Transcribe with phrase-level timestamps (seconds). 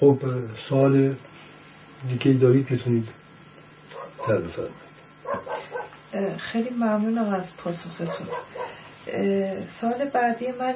[0.00, 0.18] خب
[0.68, 1.14] سوال
[2.08, 3.08] دیگه دارید می‌تونید.
[6.38, 8.26] خیلی ممنونم از پاسختون.
[9.80, 10.74] سال بعدی من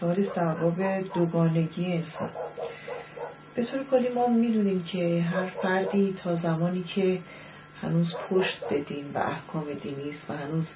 [0.00, 2.30] سال در دوگانگی انسان.
[3.54, 7.18] به طور کلی ما می‌دونیم که هر فردی تا زمانی که
[7.82, 10.66] هنوز پشت به دین و احکام دینی است و هنوز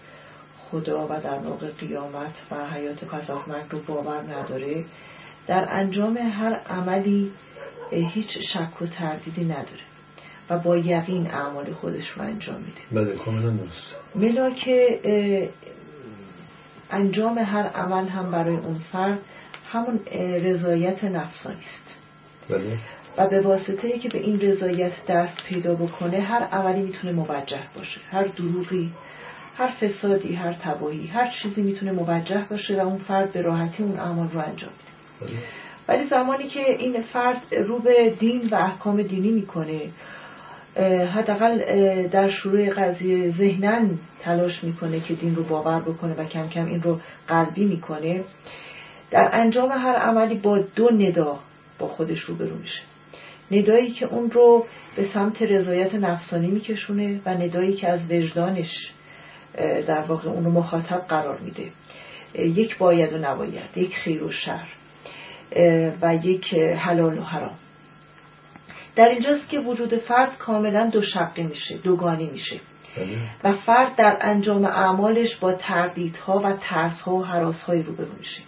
[0.70, 4.84] خدا و در واقع قیامت و حیات پس از مرگ رو باور نداره
[5.46, 7.30] در انجام هر عملی
[7.90, 9.90] هیچ شک و تردیدی نداره
[10.50, 15.00] و با یقین اعمال خودش رو انجام میده بله کاملا درست ملا که
[16.90, 19.18] انجام هر عمل هم برای اون فرد
[19.72, 20.00] همون
[20.42, 21.96] رضایت نفسانی است
[22.48, 22.78] بله.
[23.16, 27.60] و به واسطه ای که به این رضایت دست پیدا بکنه هر عملی می‌تونه موجه
[27.76, 28.92] باشه هر دروغی
[29.56, 33.98] هر فسادی هر تباهی هر چیزی می‌تونه موجه باشه و اون فرد به راحتی اون
[33.98, 34.89] اعمال رو انجام میده.
[35.88, 39.80] ولی زمانی که این فرد رو به دین و احکام دینی می‌کنه
[41.14, 41.58] حداقل
[42.06, 43.80] در شروع قضیه ذهنا
[44.20, 48.24] تلاش می‌کنه که دین رو باور بکنه و کم کم این رو قلبی می‌کنه
[49.10, 51.38] در انجام هر عملی با دو ندا
[51.78, 52.80] با خودش روبرو میشه.
[53.50, 58.92] ندایی که اون رو به سمت رضایت نفسانی میکشونه و ندایی که از وجدانش
[59.86, 61.64] در واقع اون رو مخاطب قرار میده.
[62.34, 64.66] یک باید و نباید یک خیر و شر.
[66.02, 67.54] و یک حلال و حرام.
[68.96, 72.60] در اینجاست که وجود فرد کاملا دو شقی میشه دوگانی میشه.
[72.96, 73.06] بله.
[73.44, 78.42] و فرد در انجام اعمالش با تردیدها و ترسها و حراسهایی روبرو میشه.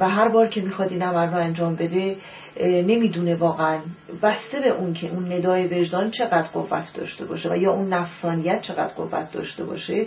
[0.00, 2.16] و هر بار که می‌خواد این عمل رو انجام بده
[2.60, 3.78] نمی‌دونه واقعا
[4.22, 8.62] بسته به اون که اون ندای وجدان چقدر قوت داشته باشه و یا اون نفسانیت
[8.62, 10.06] چقدر قوت داشته باشه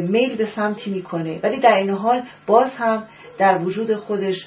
[0.00, 1.40] میل به سمتی می‌کنه.
[1.42, 3.04] ولی در این حال باز هم
[3.38, 4.46] در وجود خودش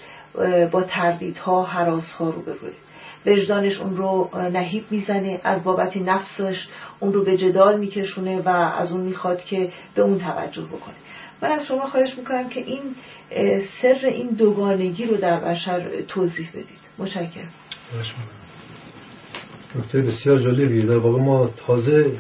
[0.72, 2.72] با تردیدها حراسها روبروه
[3.25, 6.68] وجدانش اون رو نهیب می‌زنه از بابت نفسش
[7.00, 10.96] اون رو به جدال میکشونه و از اون می‌خواد که به اون توجه بکنه.
[11.42, 12.81] من از شما خواهش می‌کنم که این
[13.81, 16.80] سر این دوگانگی رو در بشر توضیح بدید.
[16.98, 17.50] متشکرم.
[19.75, 20.86] نکته بسیار جالبیه.
[20.86, 22.12] در واقع ما تازه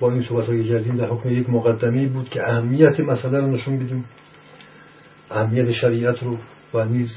[0.00, 3.78] با این صحبت هایی کردیم در حکم یک مقدمی بود که اهمیت مسئله رو نشون
[3.78, 4.04] بدیم.
[5.30, 6.36] اهمیت شریعت رو
[6.74, 7.10] و نیز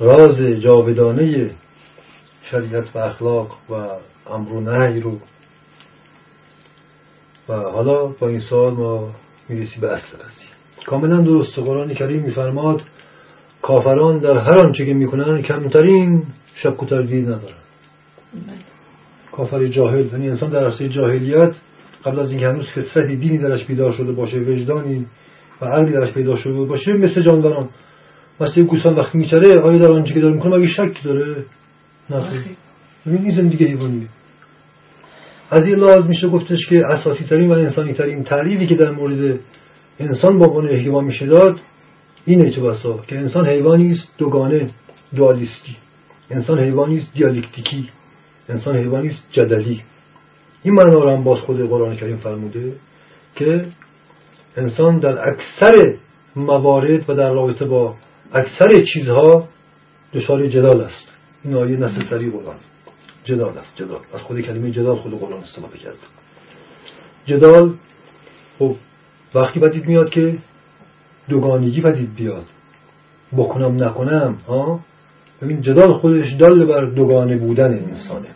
[0.00, 1.50] راز جاودانه
[2.50, 3.74] شریعت و اخلاق و
[4.30, 5.18] امر و نهی رو.
[7.48, 9.10] و حالا با این سوال ما
[9.48, 10.46] می‌رسی به اصل قضیه.
[10.86, 11.58] کاملا درست.
[11.58, 12.82] قرآن کریم میفرماد
[13.62, 17.56] کافران در هر آنچه که می‌کنن کمترین شک و تردید ندارن
[19.32, 21.54] کافر جاهل یعنی انسان در عرصه جاهلیت
[22.04, 25.06] قبل از اینکه هنوز فطرتی دینی درش بیدار شده باشه وجدانی
[25.60, 27.68] و عقلی درش پیدا شده باشه مثل جانداران.
[28.40, 31.44] مثل گوسفند وقتی میچره آیا در آنچه که داره می‌کنه مگه شک داره.
[32.10, 32.44] نه
[33.06, 34.06] این زندگی حیوانیه
[35.50, 39.38] از این لحاظ میشه گفتش که اساسی ترین و انسانی ترین تعریفی که در مورد
[40.00, 41.60] انسان با عنوان حیوان میشه داد
[42.24, 44.70] اینه چه بسا که انسان حیوانی است دوگانه
[45.16, 45.76] دوالیستی.
[46.30, 47.88] انسان حیوانی است دیالکتیکی.
[48.48, 49.82] انسان حیوانی است جدلی.
[50.62, 52.72] این معنا رو هم باز خود قرآن کریم فرموده
[53.36, 53.64] که
[54.56, 55.96] انسان در اکثر
[56.36, 57.94] موارد و در رابطه با
[58.32, 59.48] اکثر چیزها
[60.14, 61.08] دچار جدال است.
[61.44, 62.56] این آیه نسل سری قرآن.
[63.24, 64.00] جدال است جدال.
[64.14, 65.96] از خود کلمه جدال خود قرآن استفاده کرد.
[67.26, 67.74] جدال
[68.58, 68.76] خب
[69.34, 70.38] وقتی بدید میاد که
[71.28, 72.44] دوگانگی بدید بیاد.
[73.36, 74.80] بکنم نکنم ها؟
[75.42, 78.28] ببین جدال خودش دل بر دوگانه بودن انسانه.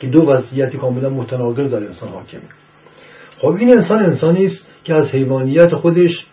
[0.00, 2.40] که دو وضعیتی کاملا متناقض در انسان حاکمه.
[3.38, 6.26] خب این انسان انسانی است که از حیوانیت خودش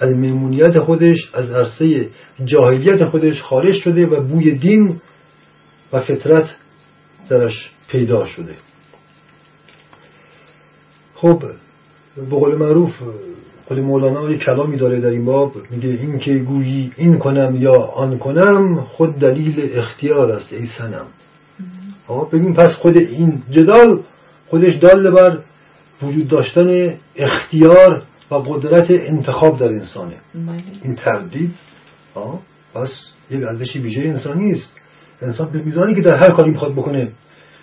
[0.00, 2.08] از میمونیت خودش از عرصه
[2.44, 5.00] جاهلیت خودش خارج شده و بوی دین
[5.92, 6.50] و فطرت
[7.28, 8.54] درش پیدا شده.
[11.14, 11.42] خب
[12.16, 12.90] به قول معروف
[13.68, 17.82] خود مولانا یه کلامی داره در این باب میگه این که گویی این کنم یا
[17.82, 21.06] آن کنم خود دلیل اختیار است ای سنم
[22.32, 24.02] ببین پس خود این جدال
[24.48, 25.38] خودش دال بر
[26.02, 30.16] وجود داشتن اختیار و قدرت انتخاب در انسانه.
[30.34, 30.62] بله.
[30.82, 31.54] این تردید
[32.74, 32.88] پس
[33.30, 34.76] یک ارزش ویژه انسانی است.
[35.22, 37.12] انسان به میزانی که در هر کاری می‌خواد بکنه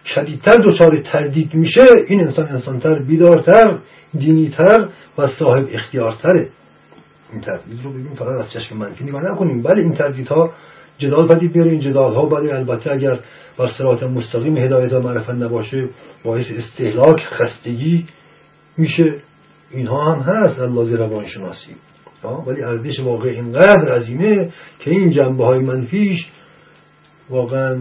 [0.06, 3.78] شدیدتر دچار تردید میشه این انسان انسانتر بیدارتر
[4.14, 4.88] دینیتر
[5.18, 6.50] و صاحب اختیارتره.
[7.32, 9.62] این تردید رو ببین فقط از چشم منفی نگاه نکنیم.
[9.62, 10.54] بله این تردیدها
[10.98, 13.20] جدال پدید بیاره این جدال ها بله البته اگر
[13.58, 15.90] بر صراط مستقیم هدایت و معرفت نباشه
[16.24, 18.06] باعث استهلاک خستگی
[18.78, 19.16] میشه.
[19.72, 21.76] اینها هم هست از روانشناسی
[22.48, 26.26] ولی ارزش واقع اینقدر عظیمه که این جنبه های منفیش
[27.30, 27.78] واقعا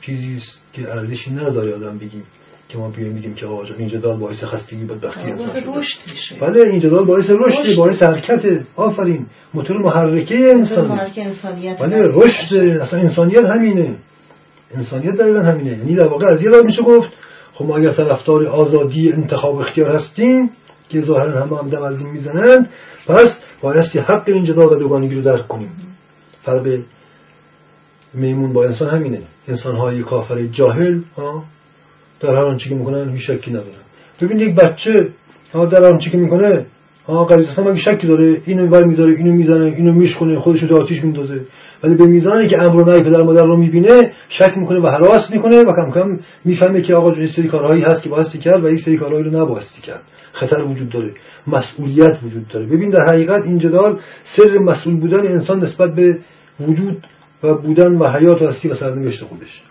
[0.00, 2.22] چیزی است که ارزشی نداره آدم بگیم
[2.68, 5.82] که ما بیایم میگیم که آقا این جدال باعث خستگی بدبختی انسان
[6.28, 6.40] شده.
[6.40, 8.60] بله این جدال باعث رشد باعث حرکت.
[8.76, 9.26] آفرین.
[9.54, 10.88] موتور محرکه انسان
[11.80, 13.96] بله رشد اصلا انسانیت همینه.
[14.74, 15.78] انسانیت دقیقا همینه.
[15.78, 17.08] یعنی در واقع از یه میشه گفت
[17.58, 20.50] خب ما اگر طرفدار آزادی انتخاب اختیار هستیم
[20.88, 22.70] که ظاهرا هم هم دم از این می‌زنند
[23.06, 23.26] پس
[23.62, 25.70] بایستی حق این جدال و دوگانگی رو درک کنیم.
[26.42, 26.78] فرق
[28.14, 29.20] میمون با انسان همینه.
[29.48, 31.44] انسان های کافر جاهل ها
[32.20, 33.86] در هر آنچه که می‌کنن هیچ شکی ندارن.
[34.20, 35.08] ببین یک بچه
[35.54, 36.66] ها در هر آنچه که می‌کنه
[37.06, 41.04] ها قریصا مگه شکی داره؟ اینو ور میداره اینو می‌زنه اینو میشکنه خودش رو آتیش
[41.04, 41.40] میندازه.
[41.82, 45.60] ولی به میزانی که امر و پدر مادر رو می‌بینه شک می‌کنه و حراس می‌کنه
[45.60, 48.78] و کم کم می‌فهمه که آقا این سری کارهایی هست که بایستی کرد و این
[48.78, 50.02] سری کارهایی رو نبایستی کرد.
[50.32, 51.10] خطر وجود داره.
[51.46, 52.66] مسئولیت وجود داره.
[52.66, 54.00] ببین در حقیقت این جدال
[54.36, 56.18] سر مسئول بودن انسان نسبت به
[56.60, 57.06] وجود
[57.42, 59.62] و بودن و حیات و هستی و سرنوشت خودش.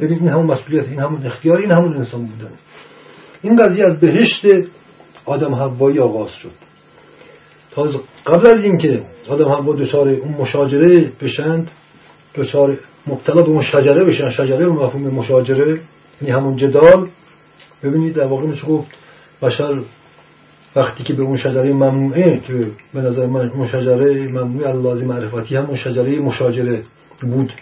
[0.00, 2.50] ببین این همون مسئولیت این همون اختیار این همون انسان بودن.
[3.42, 4.46] این قضیه از بهشت
[5.24, 6.63] آدم حوایی آغاز شد.
[7.74, 7.90] تا
[8.26, 11.70] قبل از اینکه آدم حوا دچار اون مشاجره بشند
[12.34, 15.80] دچار مبتلا به اون شجره بشن شجره به مفهوم مشاجره
[16.22, 17.08] یعنی همون جدال
[17.82, 18.86] ببینید در واقع میشه گفت
[19.42, 19.82] بشر
[20.76, 25.56] وقتی که به اون شجره ممنوعه که به نظر من اون شجره ممنوع اللازم معرفتی
[25.56, 26.82] همون شجره مشاجره
[27.22, 27.52] بود.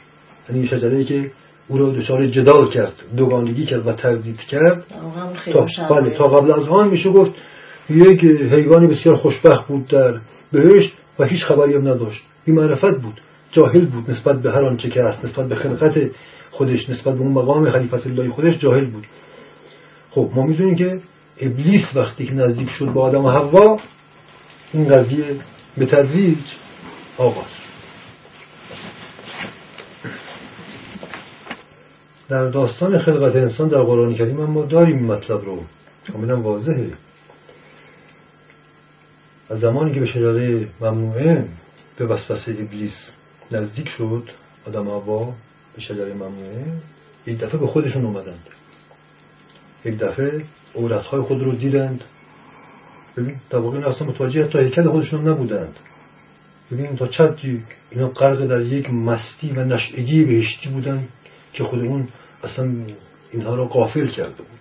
[0.51, 1.31] یعنی شجره که
[1.69, 4.85] او را دچار جدال کرد دوگانگی کرد و تردید کرد.
[5.53, 7.33] تا, بله تا قبل از آن میشه گفت
[7.91, 10.21] یک حیوان بسیار خوشبخت بود در
[10.53, 12.23] بهشت و هیچ خبری هم نداشت.
[12.45, 13.21] بی معرفت بود
[13.53, 16.11] جاهل بود نسبت به هر آنچه که هست نسبت به خلقت
[16.51, 19.07] خودش نسبت به اون مقام خلیفت الله خودش جاهل بود.
[20.11, 21.01] خب ما می‌دونیم که
[21.41, 23.77] ابلیس وقتی که نزدیک شد با آدم و حوا
[24.73, 25.25] این قضیه
[25.79, 26.39] به تدریج
[27.19, 27.47] آغاز.
[32.29, 35.59] در داستان خلقت انسان در قرآن کریم ما داریم این مطلب رو.
[36.13, 36.91] کاملا واضحه.
[39.53, 41.45] از زمانی که به شجره ممنوعه
[41.97, 42.95] به وسوسه ابلیس
[43.51, 44.29] نزدیک شد
[44.67, 45.35] آدم هوا
[45.75, 46.65] به شجره ممنوعه
[47.27, 48.47] یک دفعه به خودشون اومدند.
[49.85, 50.45] یک دفعه
[50.75, 52.05] عورتهای خود رو دیدند.
[53.17, 55.77] ببین در واقع اصلا متوجه تا هیکل خودشون نبودند.
[56.73, 61.09] ببین تا چندی اینا غرق در یک مستی و نشعگی بهشتی بودند
[61.53, 62.09] که خود اون
[62.45, 62.73] اصلا
[63.33, 64.61] اینها را قافل کرده بود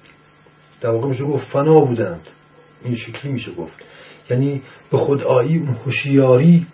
[0.81, 2.27] در واقع میشه گفت فنا بودند.
[2.83, 3.90] این شکلی میشه گفت.
[4.31, 4.61] یعنی
[4.91, 6.65] به خدایی اون هوشیاری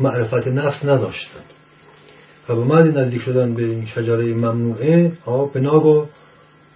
[0.00, 1.44] معرفت نفس نداشتند
[2.48, 5.12] و به مرد نزدیک شدن به این شجره ممنوعه
[5.52, 6.06] به ناگاه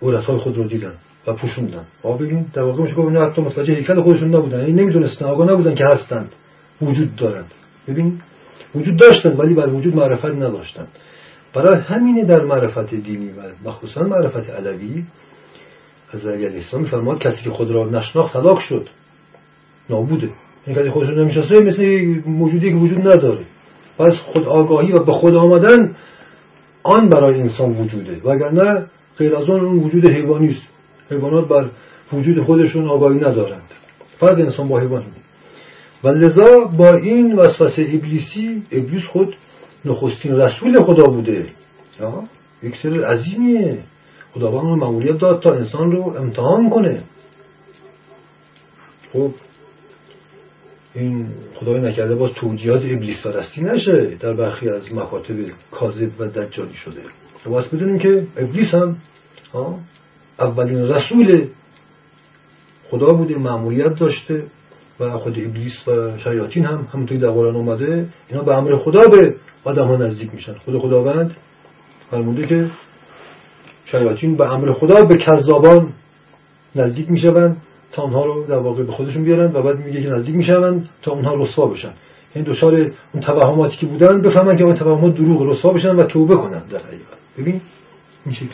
[0.03, 0.95] عورتهای خود رو دیدن
[1.27, 1.85] و پوشوندن.
[2.03, 4.61] آقا ببین در واقع میشه گفت حتی متوجه هیکل خودشون نبودن.
[4.61, 6.33] یعنی نمی‌دونستن آگاه نبودن که هستند
[6.83, 7.53] وجود دارند
[7.89, 8.21] ببین
[8.75, 10.89] وجود داشتن ولی بر وجود معرفت نداشتند
[11.55, 15.05] برای همینه در معرفت دینی و مخصوصا معرفت علوی
[16.13, 18.89] از علیه السلام فرماد کسی که خود را نشناخت هلاک شد.
[19.91, 20.29] نابوده.
[20.67, 21.83] این کسی خودش رو نمی‌شناسه مثل
[22.27, 23.45] موجودی که وجود نداره.
[23.99, 25.97] پس خود آگاهی و به خود آمدن
[26.83, 28.21] آن برای انسان وجوده.
[28.25, 28.87] وگرنه
[29.19, 30.63] غیر از آن اون وجود حیوانی است.
[31.11, 31.71] حیوانات بر
[32.13, 33.63] وجود خودشون آگاهی ندارند.
[34.21, 35.05] فرد انسان با حیوان.
[36.05, 39.37] و لذا با این وسوسه ابلیسی ابلیس خود
[39.85, 41.47] نخستین رسول خدا بوده.
[42.63, 43.79] یک سر عظیمیه.
[44.35, 47.03] خداوند معمولیت داد تا انسان رو امتحان کنه.
[49.13, 49.31] خب
[50.95, 55.35] این خدای نکرده باز توجیهات ابلیس پرستی نشه در برخی از مکاتب
[55.71, 57.01] کاذب و دجالی شده.
[57.47, 58.97] باید بدونیم که ابلیس هم
[60.39, 61.47] اولین رسول
[62.91, 64.43] خدا بوده معمولیت داشته
[65.01, 68.07] و خود ابلیس و شیاطین هم همونطوری در قرآن اومده.
[68.29, 70.55] اینا به امر خدا به آدم ها نزدیک میشن.
[70.55, 71.37] خود خداوند
[72.11, 72.71] فرمونده که
[73.85, 75.93] شیاطین به امر خدا به کذابان
[76.77, 77.57] نزدیک می‌شوند.
[77.93, 81.13] تا اونها رو در واقع به خودشون بیارن و بعد میگه که نزدیک می‌شوند تا
[81.13, 81.93] اونها رسوا بشن.
[82.35, 82.75] این دوچار
[83.13, 86.79] اون توهماتی که بودن بفهمن که اون توهمات دروغ رسوا بشن و توبه کنن در
[86.79, 87.19] حقیقت.
[87.39, 87.61] ببین
[88.27, 88.49] این شکلی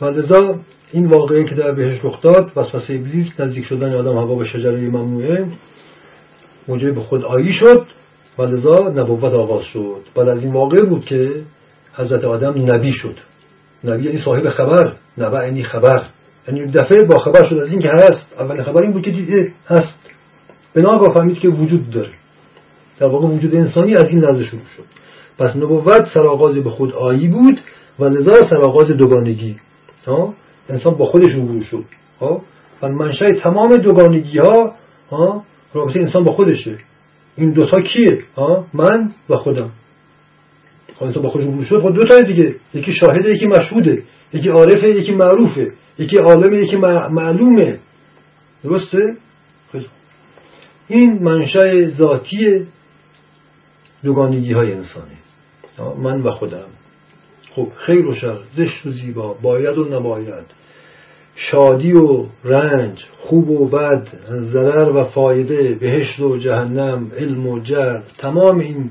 [0.00, 0.54] و
[0.92, 4.80] این واقعه که در بهش رخ داد وسوسه ابلیس نزدیک شدن آدم هوا به شجره
[4.80, 5.46] ممنوعه
[6.68, 7.86] موجب به خود آیی شد
[8.38, 10.00] و لذا نبوت آغاز شد.
[10.14, 11.30] بعد از این واقعه بود که
[11.94, 13.16] حضرت آدم نبی شد.
[13.84, 16.06] نبی یعنی صاحب خبر نبع یعنی خبر.
[16.48, 19.52] یعنی دفعه با خبر شد از این که هست اول خبر این بود که دیده
[19.66, 19.98] هست.
[20.72, 22.12] به ناگاه فهمید که وجود داره.
[22.98, 24.84] در واقع وجود انسانی از این لحظه شروع شد.
[25.38, 27.60] پس نبوت سرآغاز به خود آیی بود
[27.98, 29.56] و لذا سرآغاز دوگانگی.
[30.06, 30.34] ها؟
[30.68, 31.84] انسان با خودش روبرو شد.
[32.20, 32.42] ها؟
[32.82, 34.72] و منشأ تمام دوگانگی ها؟
[35.10, 35.42] ها
[35.74, 36.78] رابطه انسان با خودشه.
[37.36, 39.70] این دوتا کیه؟ ها؟ من و خودم.
[40.94, 42.54] خب انسان با خودش روبرو شد خب دو دیگه.
[42.74, 44.02] یکی شاهده یکی مشهوده.
[44.32, 45.72] یکی عارفه یکی معروفه.
[45.98, 47.78] یکی عالمه یکی معلومه.
[48.64, 49.16] درسته؟
[50.88, 52.66] این منشأ ذاتی
[54.04, 55.16] دوگانگی های انسانه
[56.02, 56.68] من و خودم.
[57.50, 60.44] خب خیر و شر زشت و زیبا باید و نباید.
[61.36, 68.00] شادی و رنج خوب و بد ضرر و فایده بهشت و جهنم علم و جر
[68.18, 68.90] تمام این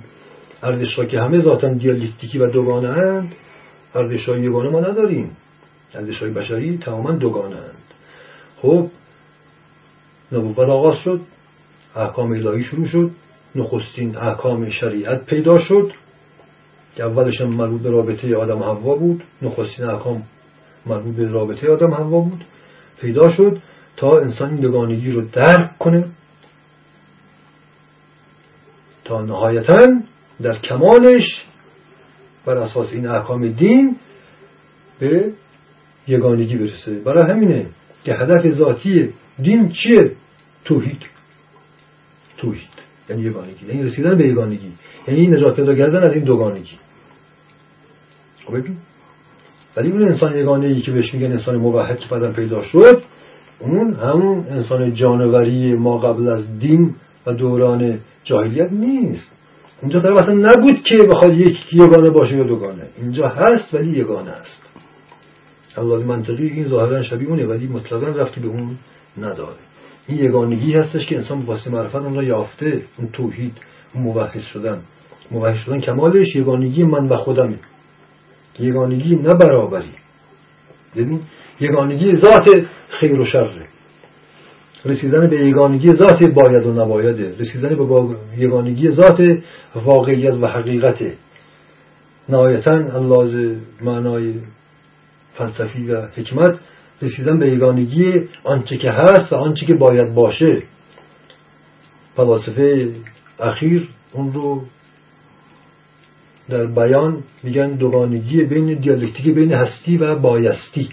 [0.64, 3.36] ارزش که همه ذاتا دیالکتیکی و دوگانه اند
[3.96, 5.32] ارزش یگانه ما نداریم.
[5.96, 7.84] ارزش های بشری تماما دوگانه اند
[8.62, 8.90] خب
[10.32, 11.22] نبوت آغاز شد
[11.96, 13.12] احکام الهی شروع شد
[13.56, 15.92] نخستین احکام شریعت پیدا شد
[16.96, 20.24] که اولش مربوط به رابطه آدم و حوا بود نخستین احکام
[20.86, 22.46] مربوط به رابطه آدم حوا بود
[23.02, 23.62] پیدا شد
[23.98, 26.06] تا انسان این دوگانگی رو درک کنه
[29.06, 29.78] تا نهایتا
[30.42, 31.44] در کمالش
[32.46, 33.96] بر اساس این احکام دین
[35.00, 35.34] به
[36.08, 37.00] یگانگی برسه.
[37.00, 37.66] برای همینه
[38.04, 39.10] که هدف ذاتی
[39.42, 40.12] دین چیه؟
[40.66, 41.06] توحید.
[42.38, 42.76] توحید.
[43.10, 43.68] یعنی یگانگی.
[43.68, 44.72] یعنی رسیدن به یگانگی.
[45.08, 46.78] یعنی نجات پیدا کردن از این دوگانگی.
[48.46, 48.78] خب ببین.
[49.78, 53.04] ولی اون انسان یگانه ای که بهش میگن انسان موحد که بعدا پیدا شد
[53.60, 56.96] اون همون انسان جانوری ما قبل از دین
[57.28, 59.32] و دوران جاهلیت نیست.
[59.82, 62.84] اونجا طرف اصلا نبود که بخواد یک یگانه باشه یا دوگانه.
[62.98, 64.65] اینجا هست ولی یگانه است.
[65.78, 68.78] الله منطقی این ظاهرا شبیه اونه ولی مطلقا رفتی به اون
[69.18, 69.56] نداره.
[70.08, 73.54] این یگانگی هستش که انسان واسه معرفت اون را یافته اون توحید
[73.96, 74.82] موحد شدن.
[75.32, 77.60] موحد شدن کمالش یگانگی من و خودمه
[78.60, 79.92] یگانگی نه برابری.
[80.96, 81.20] ببین
[81.60, 83.66] یگانگی ذات خیر و شره.
[84.86, 87.36] رسیدن به یگانگی ذات باید و نبایده.
[87.40, 89.38] رسیدن به یگانگی ذات
[89.76, 91.14] واقعیت و حقیقته.
[92.30, 94.34] نهایتا الله معنای
[95.38, 96.60] فلسفی و حکمت
[97.02, 98.14] رسیدن به یگانگی
[98.44, 100.64] آنچه که هست و آنچه که باید باشه.
[102.16, 102.90] فلاسفه
[103.40, 104.62] اخیر اون رو
[106.50, 110.90] در بیان میگن دوگانگی بین دیالکتیک بین هستی و بایستی.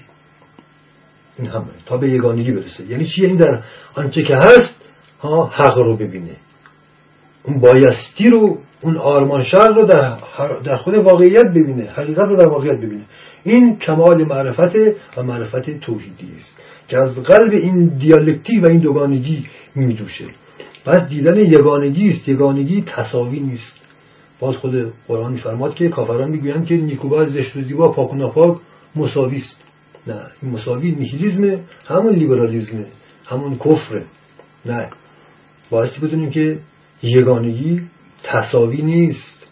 [1.39, 2.85] این همه تا به یگانگی برسه.
[2.85, 3.63] یعنی چیه این در
[3.95, 4.75] آنچه که هست
[5.21, 6.37] ها حق رو ببینه.
[7.43, 10.19] اون بایستی رو اون آرمان شر رو در,
[10.65, 13.03] در خود واقعیت ببینه حقیقت رو در واقعیت ببینه.
[13.45, 14.77] این کمال معرفت
[15.17, 16.57] و معرفت توحیدی است
[16.89, 20.27] که از قلب این دیالکتی و این دوگانگی میجوشه
[20.85, 23.73] پس دیدن یگانگی است یگانگی تصاوی نیست.
[24.41, 28.59] باز خود قرآن میفرماد که کافران می‌گویند که نیکوبر زشت و زیبا پاک و ناپاک
[28.97, 29.57] مساوی است.
[30.07, 32.87] نه این مساوی نیهیلیزمه همون لیبرالیزمه
[33.25, 34.05] همون کفره.
[34.67, 34.91] نه
[35.71, 36.59] بایستی بدونیم که
[37.03, 37.83] یگانگی
[38.23, 39.47] تصاوی نیست.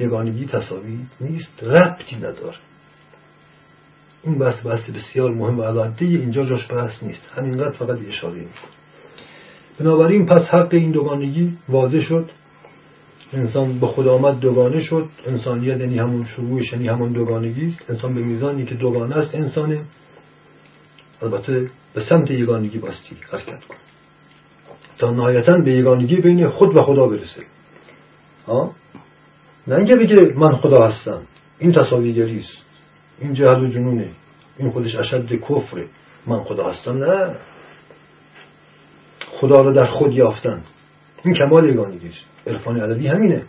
[0.00, 2.56] یگانگی تصاوی نیست ربطی نداره.
[4.24, 7.30] این بحث بحث بسیار مهم و علاقه اینجا جاش بحث نیست.
[7.36, 8.70] همینقدر فقط اشاره می‌کنه
[9.80, 12.30] بنابراین پس حق این دوگانگی واضح شد.
[13.32, 15.08] انسان به خدا آمد دوگانه شد.
[15.26, 17.90] انسانیت یعنی همون شروعش یعنی همون دوگانگی است.
[17.90, 19.80] انسان به میزانی که دوگانه است انسانه
[21.22, 23.76] البته به سمت یگانگی باستی حرکت کن.
[24.98, 27.42] تا نهایتا به یگانگی بین خود و خدا برسه.
[28.46, 28.72] ها
[29.66, 31.22] نه اینکه بگه من خدا هستم.
[31.58, 32.64] این تصاویگری است.
[33.18, 34.08] این جهل و جنونه.
[34.58, 35.86] این خودش اشد کفره.
[36.26, 37.34] من خدا هستم نه.
[39.40, 40.62] خدا رو در خود یافتن.
[41.24, 43.42] این کمال یگانگی است عرفان عددی همینه.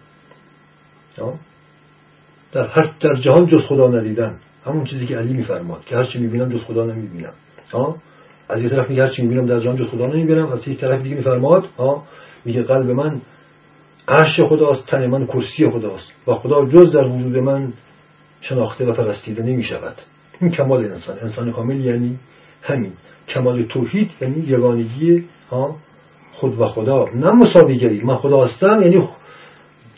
[2.51, 4.39] در هر در جهان جز خدا ندیدن.
[4.65, 7.34] همون چیزی که علی میفرماد که هر چی می‌بینم جز خدا نمی‌بینم.
[8.50, 11.01] از یه طرف میگه هر چی می‌بینم در جهان جز خدا نمی‌بینم از یک طرف
[11.01, 11.65] دیگه میفرماد
[12.45, 13.22] میگه قلب من
[14.07, 16.12] عرش خداست تن من کرسی خداست.
[16.27, 17.74] و خدا جز در وجود من
[18.42, 19.96] شناخته و پرستیده نمی شود
[20.42, 21.20] این کمال انسان.
[21.22, 22.20] انسان کامل یعنی
[22.62, 22.92] همین.
[23.27, 25.24] کمال توحید یعنی یگانگی
[26.34, 27.06] خود و خدا.
[27.15, 28.01] نه مساویگری.
[28.01, 29.08] من خدا هستم یعنی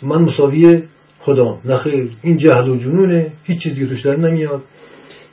[0.02, 0.84] من مساوی
[1.20, 3.32] خدا نخیر این جهل و جنونه.
[3.44, 4.62] هیچ چیزی توش در نمیاد.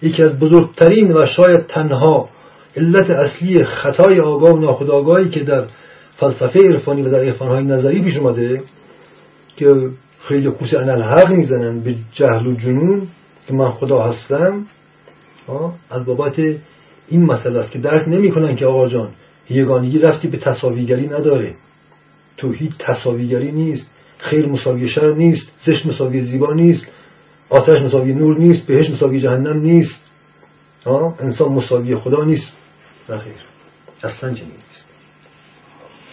[0.02, 2.28] یکی از بزرگترین و شاید تنها
[2.76, 5.64] علت اصلی خطای آگاه و ناخداگاهی که در
[6.16, 8.62] فلسفه عرفانی و در عرفانهای نظری پیش اومده
[9.56, 9.90] که
[10.28, 13.08] خیلی کوس الحق می‌زنن به جهل و جنون
[13.46, 14.66] که من خدا هستم.
[15.90, 16.38] از بابت
[17.08, 19.10] این مسئله است که درک نمی‌کنن که آقا جان
[19.50, 21.54] یگانگی رفتی به تصاویگری نداره.
[22.36, 23.86] توحید تصاویگری نیست
[24.18, 26.86] خیر مساوی شر نیست زشت مساوی زیبا نیست
[27.50, 30.00] آتش مساوی نور نیست بهش مساوی جهنم نیست.
[31.20, 32.52] انسان مساوی خدا نیست.
[33.08, 33.32] نه خیر
[34.02, 34.84] اصلا چنین نیست.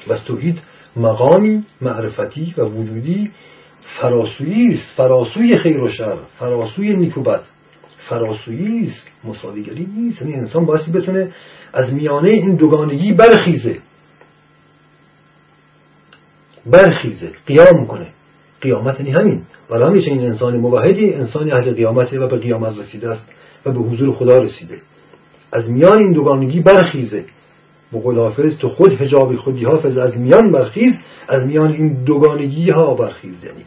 [0.09, 0.59] بس توحید
[0.95, 3.31] مقامی معرفتی و وجودی
[3.99, 4.97] فراسویی است.
[4.97, 6.17] فراسوی خیر و شر.
[6.39, 7.41] فراسوی نیکوبت
[8.09, 9.07] فراسویی است.
[9.23, 10.21] مساویگری نیست.
[10.21, 11.31] یعنی انسان بایستی بتونه
[11.73, 13.77] از میانه این دوگانگی برخیزه.
[16.65, 17.31] برخیزه.
[17.47, 18.07] قیام کنه.
[18.61, 19.41] قیامت یعنی همین.
[19.69, 23.25] ولی همیشه این انسان موحدی انسان اهل قیامته و به قیامت رسیده است
[23.65, 24.81] و به حضور خدا رسیده.
[25.53, 27.25] از میان این دوگانگی برخیزه.
[27.93, 30.93] بقول حافظ تو خود حجاب خودی حافظ از میان برخیز
[31.27, 33.43] از میان این دوگانگی ها برخیز.
[33.43, 33.65] یعنی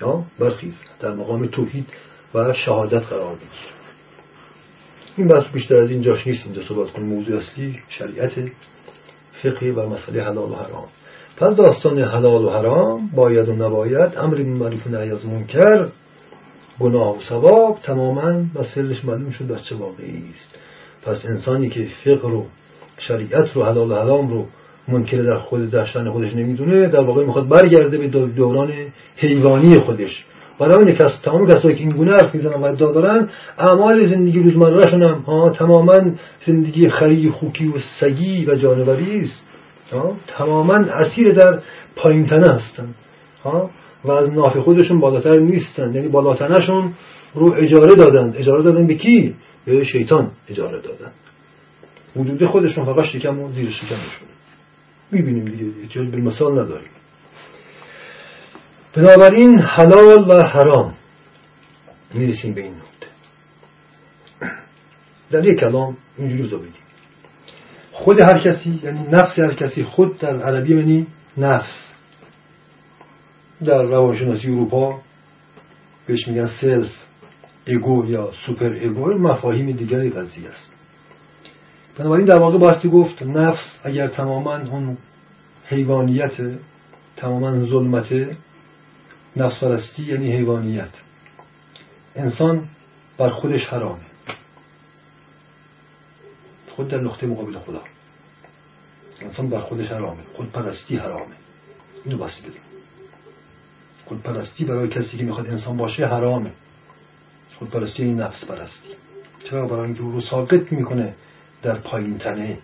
[0.00, 1.86] یا برخیز در مقام توحید
[2.34, 3.76] و شهادت قرار بگیر
[5.16, 6.44] این بحث بیشتر از این جاش نیست.
[6.44, 8.32] اینجا صحبت کنیم موضوع اصلی شریعت
[9.42, 10.88] فقه و مسئله حلال و حرام.
[11.36, 15.88] پس داستان حلال و حرام باید و نباید امر معروف و نهی از منکر
[16.80, 20.58] گناه و ثواب تماما و سرش معلوم شد از چه واقعی است.
[21.02, 22.46] پس انسانی که فقه رو
[22.98, 24.46] شریعت رو حلال و حرام رو
[24.88, 28.72] منکر در خود در شان خودش نمی‌دونه در واقع می‌خواد برگرده به دوران
[29.16, 30.24] حیوانی خودش.
[30.58, 35.02] برای کس تمام کسایی که این گونه حرف می‌زنن و ادعا دارن اعمال زندگی روزمرهشون
[35.02, 36.00] هم ها تماما
[36.46, 39.42] زندگی خری خوکی و سگی و جانوری است.
[40.26, 41.58] تماما اسیر در
[41.96, 42.94] پایین تنه هستن.
[43.44, 43.70] ها
[44.04, 45.94] و از ناف خودشون بالاتر نیستن.
[45.94, 46.92] یعنی بالاتنشون
[47.34, 48.34] رو اجاره دادن.
[48.38, 49.34] اجاره دادن به کی؟
[49.66, 51.12] به شیطان اجاره دادن.
[52.16, 54.28] وجود خودشون فقط شکم و زیر شکمشون.
[55.12, 56.90] می‌بینیم دیگه جای مثال نداریم.
[58.96, 60.94] بنابراین حلال و حرام.
[62.14, 63.06] می‌رسیم به این نقطه
[65.30, 66.72] در یک کلام اینجوری رو بگیم
[67.92, 71.06] خود هر کسی یعنی نفس هر کسی خود در عربی یعنی
[71.36, 71.86] نفس.
[73.64, 75.00] در روانشناسی اروپا
[76.06, 76.90] بهش میگن self
[77.66, 80.72] ego یا super ego مفاهیم دیگری قضیه است.
[81.98, 84.96] بنابراین در واقع باستی گفت نفس اگر تماما اون
[85.68, 86.32] حیوانیت
[87.16, 88.36] تماما ظلمت
[89.36, 90.88] نفس پرستی یعنی حیوانیت.
[92.16, 92.68] انسان
[93.18, 94.00] بر خودش حرامه.
[96.76, 97.82] خود در نقطه مقابل خدا.
[99.20, 100.22] انسان بر خودش حرامه.
[100.36, 101.34] خود پرستی حرامه.
[102.04, 102.60] اینو بدیم
[104.06, 106.50] خود پرستی برای کسی که می‌خواد انسان باشه حرامه.
[107.58, 108.88] خود پرستی این یعنی نفس پرستی
[109.50, 111.14] چرا؟ برای اینکه رو ساقط می‌کنه
[111.62, 112.58] در پایین تنه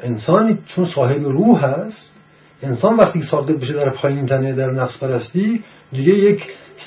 [0.00, 2.15] انسانی چون صاحب روح هست
[2.62, 6.42] انسان وقتی ساقط بشه در پایین تنه در نفس پرستی دیگه یک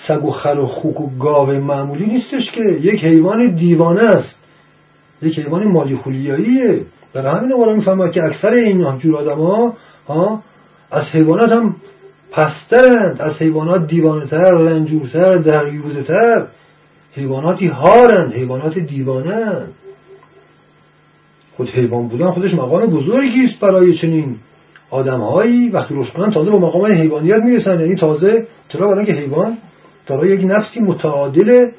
[0.07, 2.61] سگ و خر و خوک و گاو معمولی نیستش که.
[2.81, 4.35] یک حیوان دیوانه است.
[5.21, 6.81] یک حیوان مالی خولیاییه.
[7.13, 9.41] در همین موارد می‌فهمه که اکثر این جور آدم
[10.07, 10.43] ها
[10.91, 11.75] از حیوانات هم
[12.31, 16.47] پسترند از حیوانات دیوانه تر رنجورتر دریوزه تر
[17.15, 19.67] حیواناتی هارند حیوانات دیوانه
[21.57, 24.35] خود حیوان بودن خودش مقام بزرگی است برای چنین
[24.91, 29.57] آدمهایی وقتی روش کنن تازه با مقام حیوانیت می‌رسن یعنی تازه چرا برای که حیوان
[30.07, 31.71] دارای یک نفسی متعادله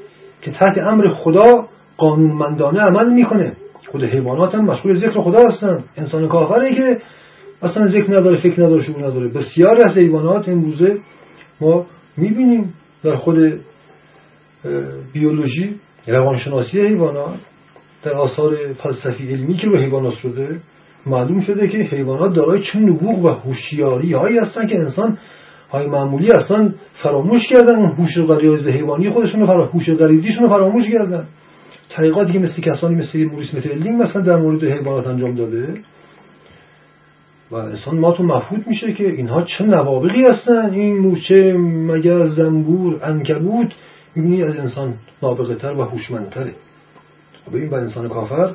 [0.43, 3.53] که تحت امر خدا قانونمندانه عمل می‌کنه.
[3.87, 5.85] خود حیوانات هم مشغول ذکر خدا هستن.
[5.97, 7.01] انسان کافره که
[7.63, 9.29] اصلا ذکر نداره فکر نداره شعور نداره.
[9.29, 10.99] بسیار از حیوانات امروزه
[11.61, 13.61] ما می‌بینیم در خود
[15.13, 15.75] بیولوژی
[16.07, 17.35] روانشناسی حیوانات
[18.03, 20.61] در آثار فلسفی علمی که به حیوانات شده
[21.07, 25.19] معلوم شده که حیوانات دارای چه نبوغ و هوشیاری هایی هستن که انسان
[25.71, 27.77] های معمولی اصلا فراموش کردن.
[27.77, 31.27] اون هوش غریز حیوانی خودشون رو هوش غریزیشون فراموش کردن.
[31.91, 35.75] طریقاتی که مثل کسانی مثل موریس متلینگ مثلا در مورد حیوانات انجام داده.
[37.51, 43.01] و انسان ما تو مفهوم میشه که اینها چه نوابقی هستن؟ این موچه مگر زنبور
[43.03, 43.73] انکبوت؟
[44.17, 46.53] می‌بینی از انسان نابغه تر و هوشمندتره.
[47.47, 48.55] خب این با انسان کافر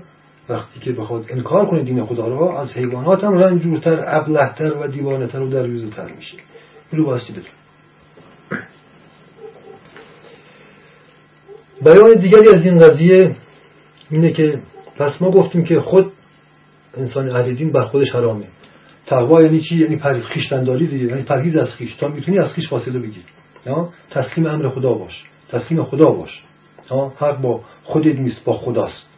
[0.49, 5.41] وقتی که بخواد انکار کنه دین خدا را از حیوانات هم رنجورتر ابلهتر و دیوانهتر
[5.41, 6.37] و دریوزه تر میشه.
[6.91, 7.45] این رو باستی بدون
[11.81, 13.35] بیان دیگری از این قضیه
[14.09, 14.59] اینه که
[14.97, 16.11] پس ما گفتیم که خود
[16.97, 18.45] انسان اهل دین بر خودش حرامه.
[19.05, 21.95] تقوا یعنی چی؟ یعنی خیشتنداری دیگه یعنی پرهیز از خیش.
[21.95, 23.23] تا می‌تونی از خیش فاصله بگیر
[24.11, 25.23] تسلیم امر خدا باش.
[25.49, 26.43] تسلیم خدا باش.
[27.17, 29.14] حق با خودت نیست با خداست.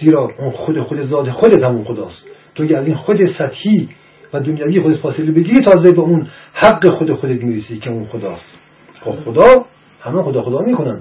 [0.00, 2.24] زیرا اون خود خود ذات خودت همون خداست.
[2.54, 3.88] تو اگه از این خود سطحی
[4.32, 8.52] و دنیوی خودت فاصله بگیری تازه به اون حق خود خودت می‌رسی که اون خداست.
[9.00, 9.64] خب خدا
[10.00, 11.00] همه خدا خدا می‌کنن.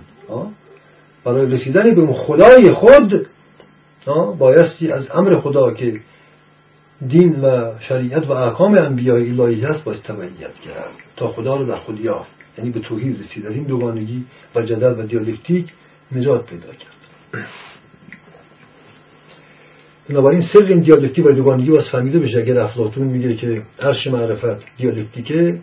[1.23, 3.27] برای رسیدن به اون خدای خود
[4.39, 5.99] بایستی از امر خدا که
[7.07, 11.77] دین و شریعت و احکام انبیاء الهی هست باید تبعیت کرد تا خدا رو در
[11.77, 12.35] خود یافت.
[12.57, 13.45] یعنی به توحید رسید.
[13.45, 15.65] از این دوگانگی و جدل و دیالکتیک
[16.11, 17.45] نجات پیدا کرد.
[20.09, 24.65] بنابراین سر این دیالکتیک و دوگانگی باز فهمیده بشه اگر افلاطون میگه که عرش معرفت
[24.77, 25.59] دیالکتیکه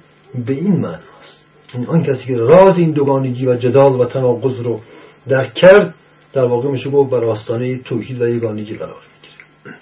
[0.46, 4.80] به این معناست این آن کسی که راز این دوگانگی و جدال و تناقض رو
[5.28, 5.94] درک کرد
[6.32, 9.78] در واقع میشه گفت بر آستانه توحید و یگانگی قرار می‌گیره.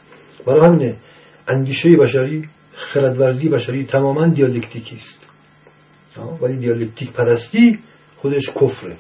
[0.46, 0.96] برای همینه
[1.48, 5.20] اندیشه بشری خردورزی بشری تماما دیالکتیکی است.
[6.42, 7.78] ولی دیالکتیک پرستی
[8.16, 8.96] خودش کفره.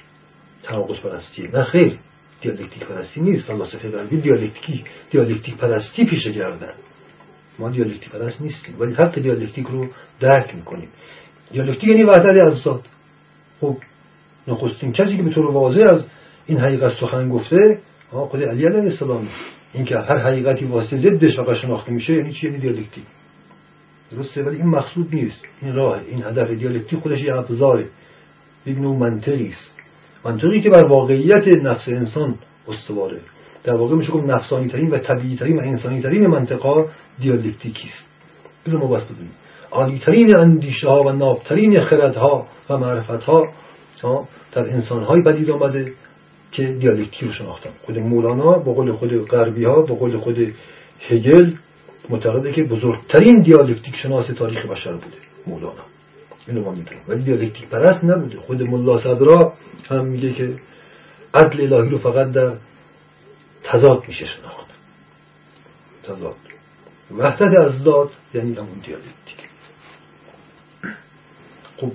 [0.62, 1.48] تناقض پرستی.
[1.52, 1.98] نه خیر.
[2.40, 6.72] دیالکتیک پرستی نیست فلاسفه غربی دیالکتیکی دیالکتیک پرستی پیشه کردن
[7.58, 9.88] ما دیالکتیک پرست نیستیم ولی حق دیالکتیک رو
[10.20, 10.88] درک می‌کنیم
[11.52, 12.84] دیالکتیک یعنی وحدت اضداد
[13.60, 13.76] خب
[14.48, 16.04] نخستین کسی که به طور واضح از
[16.46, 17.78] این حقیقت سخن گفته
[18.10, 19.28] خود علی علیه السلام
[19.72, 23.04] اینکه هر حقیقتی واسه ضدش فقط شناخته میشه یعنی چی دیالکتیک
[24.12, 27.88] درسته ولی این مقصود نیست این راه این هدف دیالکتیک خودش یه ابزاره
[28.66, 29.79] یک منطقی است
[30.24, 32.34] منطقی که بر واقعیت نفس انسان
[32.68, 33.20] استواره.
[33.64, 36.84] در واقع میشه گفت نفسانی ترین و طبیعی ترین و انسانی ترین منطقه
[37.20, 38.06] دیالکتیکی است.
[38.66, 39.32] بذار ما بس بدونیم.
[39.70, 45.92] عالی ترین اندیشه ها و نابترین خردها و معرفت ها در انسان هایی پدید آمده
[46.52, 47.70] که دیالکتیک رو شناختن.
[47.86, 50.54] خود مولانا به قول خود غربی ها به قول خود
[51.08, 51.52] هگل
[52.08, 55.89] معتقده که بزرگترین دیالکتیک شناس تاریخ بشر بوده مولانا.
[56.46, 57.02] اینو ما می‌دونیم.
[57.08, 58.38] ولی دیالکتیک پرست نبوده.
[58.38, 59.52] خود ملا صدرا
[59.88, 60.54] هم میگه که
[61.34, 62.52] عدل الهی رو فقط در
[63.64, 64.70] تضاد میشه شناخت.
[66.02, 66.34] تضاد.
[67.18, 69.40] وحدت از ذات یعنی همون دیالکتیک.
[71.76, 71.92] خب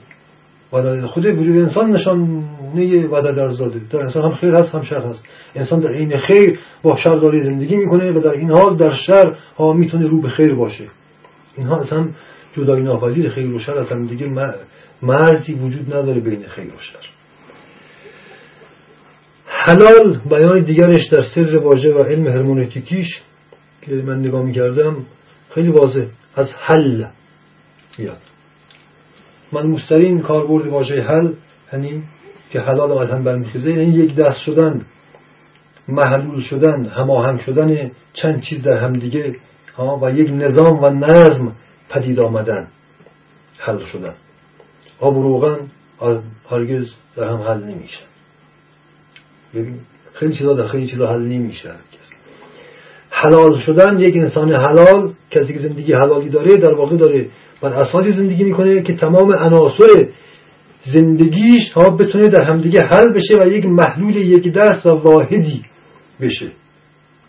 [0.74, 3.80] وحدت خود وجود انسان نشانه وحدت از ذاته.
[3.90, 5.24] در انسان هم خیر هست هم شر هست.
[5.56, 9.38] انسان در این خیر با شر داری زندگی می‌کنه و در این حال در شر
[9.58, 10.88] ها می‌تونه رو به خیر باشه.
[11.58, 12.08] اینها اصلا
[12.58, 14.28] جدایی ناپذیر خیر و شر اصلا دیگه
[15.02, 17.10] مرزی وجود نداره بین خیر و شر.
[19.46, 23.08] حلال بیان دیگرش در سر واژه و علم هرمونتیکیش
[23.82, 24.96] که من نگاه می‌کردم
[25.50, 26.06] خیلی واضح.
[26.36, 27.06] از حل
[29.52, 31.32] من مسترین کاربرد واژه حل
[31.74, 32.04] یعنی
[32.50, 34.82] که حلال از هم برمیخیزه یعنی یک دست شدن
[35.88, 39.36] محلول شدن هماهنگ شدن چند چیز در همدیگه
[40.02, 41.52] و یک نظام و نظم
[41.90, 42.68] پدید آمدن
[43.60, 44.14] حل شدن.
[45.00, 45.58] آب و روغن
[46.50, 48.06] هرگز در هم حل نمیشن
[50.14, 51.72] خیلی چیزا در خیلی چیزا حل نمیشه.
[53.10, 57.28] حلال شدن یک انسان حلال کسی که زندگی حلالی داره در واقع داره
[57.62, 60.08] بر اساسی زندگی می‌کنه که تمام عناصر
[60.94, 65.66] زندگیش ها بتونه در همدیگه حل بشه و یک محلول یک دست و واحدی
[66.22, 66.52] بشه.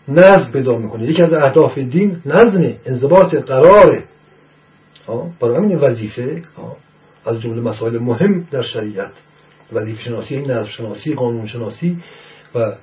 [0.07, 1.03] نظم پیدا می‌کنه.
[1.03, 4.03] یکی از اهداف دین نظم انضباط قراره
[5.39, 6.43] برای همین وظیفه
[7.25, 9.11] از جمله مسائل مهم در شریعت.
[9.73, 11.97] وظیفه شناسی نظم شناسی قانون شناسی
[12.55, 12.73] و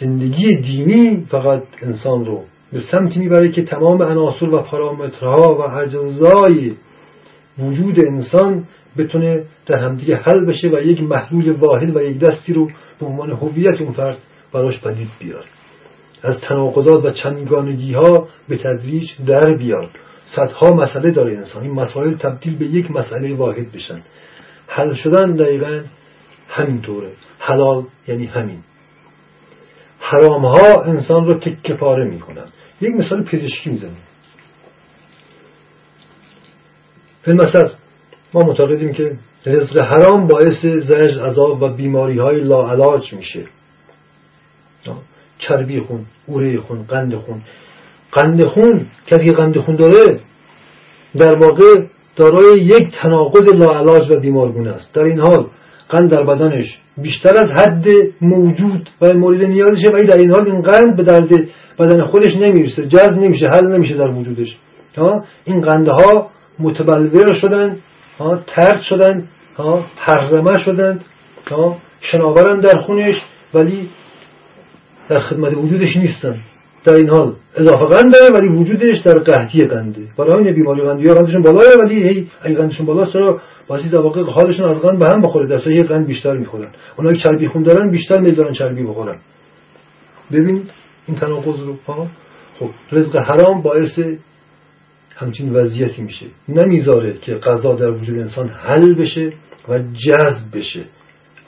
[0.00, 6.72] زندگی دینی فقط انسان رو به سمتی می‌بره که تمام عناصر و پارامترها و اجزای
[7.58, 8.64] وجود انسان
[8.98, 13.30] بتونه در همدیگه حل بشه و یک محلول واحد و یک دستی رو به عنوان
[13.30, 14.18] هویت اون فرد
[14.52, 15.44] براش پدید بیاد
[16.22, 19.90] از تناقضات و چندگانگی ها به تدریج در بیاد.
[20.36, 21.62] صدها مسئله داره انسان.
[21.62, 24.02] این مسائل تبدیل به یک مسئله واحد بشن
[24.66, 25.80] حل شدن دقیقا
[26.48, 27.12] همینطوره.
[27.38, 28.58] حلال یعنی همین.
[30.00, 32.44] حرام ها انسان رو تکه پاره می‌کنن.
[32.80, 34.02] یک مثال پزشکی می‌زنیم.
[37.26, 37.70] مثلا
[38.34, 43.46] ما معتقدیم که رزق حرام باعث زجر عذاب و بیماری های لاعلاج میشه.
[45.38, 47.42] چربی خون اوره خون قند خون
[48.12, 50.20] قند خون کسی که قند خون داره
[51.16, 51.74] در واقع
[52.16, 54.92] دارای یک تناقض لاعلاج و بیمارگونه است.
[54.94, 55.46] در این حال
[55.88, 57.86] قند در بدنش بیشتر از حد
[58.20, 62.86] موجود و مورد نیازشه ولی در این حال این قند به درد بدن خودش نمی‌رسه
[62.86, 64.56] جذب نمیشه حل نمیشه در وجودش.
[65.44, 67.76] این قندها متبلور شدن
[68.46, 69.24] ترد شدن
[70.06, 71.00] پرمه شدن
[72.00, 73.16] شناورن در خونش
[73.54, 73.88] ولی
[75.08, 76.36] در خدمت وجودش نیستن.
[76.88, 80.02] در این حال اضافه قند داره ولی وجودش در قحطی قنده.
[80.18, 83.98] برای این بیماری قندی ها قندشون بالاه ولی هی اگه قندشون بالاست چرا باسی در
[83.98, 86.68] واقع حالشون از قند به هم بخوره؟ در یه قند بیشتر می‌خورن.
[86.96, 89.18] اونایی که چربی خون دارن بیشتر میل دارن چربی بخورن.
[90.32, 90.62] ببین
[91.08, 91.76] این تناقض رو
[92.58, 93.98] خب رزق حرام باعث
[95.16, 96.26] همچین وضعیتی میشه.
[96.48, 99.32] نمی‌ذاره که غذا در وجود انسان حل بشه
[99.68, 100.84] و جذب بشه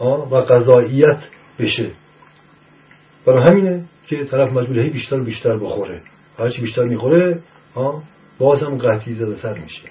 [0.00, 1.18] و غذاییت
[1.58, 1.90] بشه.
[3.26, 6.00] برای همینه که طرف مجبوره بیشتر و بیشتر بخوره.
[6.38, 7.38] هرچی بیشتر می‌خوره
[8.38, 9.88] باز هم قطعی زده سر میشه.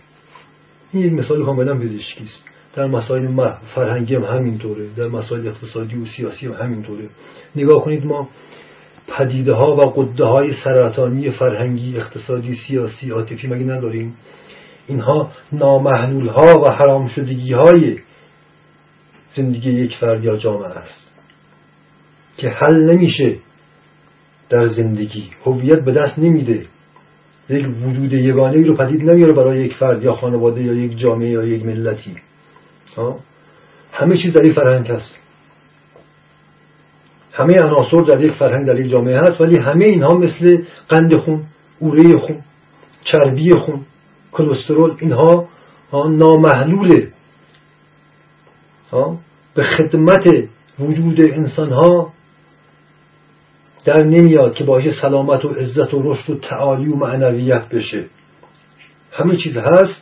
[0.92, 2.44] این یک مثال کاملا پزشکی است
[2.76, 4.88] در مسائل فرهنگی هم همینطوره.
[4.98, 7.10] در مسائل اقتصادی و سیاسی هم همینطوره.
[7.56, 8.30] نگاه کنید ما
[9.08, 14.18] پدیده ها و قده های سرطانی فرهنگی اقتصادی سیاسی عاطفی مگه نداریم؟
[14.88, 17.98] اینها نامحلول ها و حرام شدگی های
[19.36, 21.10] زندگی یک فرد یا جامعه است.
[22.38, 23.38] که حل نمیشه
[24.50, 25.30] در زندگی.
[25.46, 26.66] هویت به دست نمیده.
[27.50, 31.30] یک وجود یگانه ای رو پدید نمیاره برای یک فرد یا خانواده یا یک جامعه
[31.30, 32.16] یا یک ملتی.
[33.94, 35.16] همه چیز در این فرهنگ هست.
[37.34, 41.44] همه عناصر در یک فرهنگ در یک جامعه هست ولی همه اینها مثل قند خون
[41.80, 42.38] اوره خون
[43.04, 43.82] چربی خون
[44.32, 45.48] کلسترول اینها
[45.94, 47.08] نامحلوله
[49.56, 50.44] به خدمت
[50.80, 52.14] وجود انسان ها
[53.86, 58.06] در نمیاد که باعث سلامت و عزت و رشد و تعالی و معنویت بشه.
[59.12, 60.02] همه چیز هست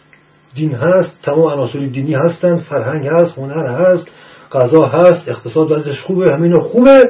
[0.55, 4.07] دین هست تمام عناصر دینی هستند فرهنگ هست هنر هست
[4.51, 7.03] غذا هست اقتصاد وضعش خوبه همه اینا خوبه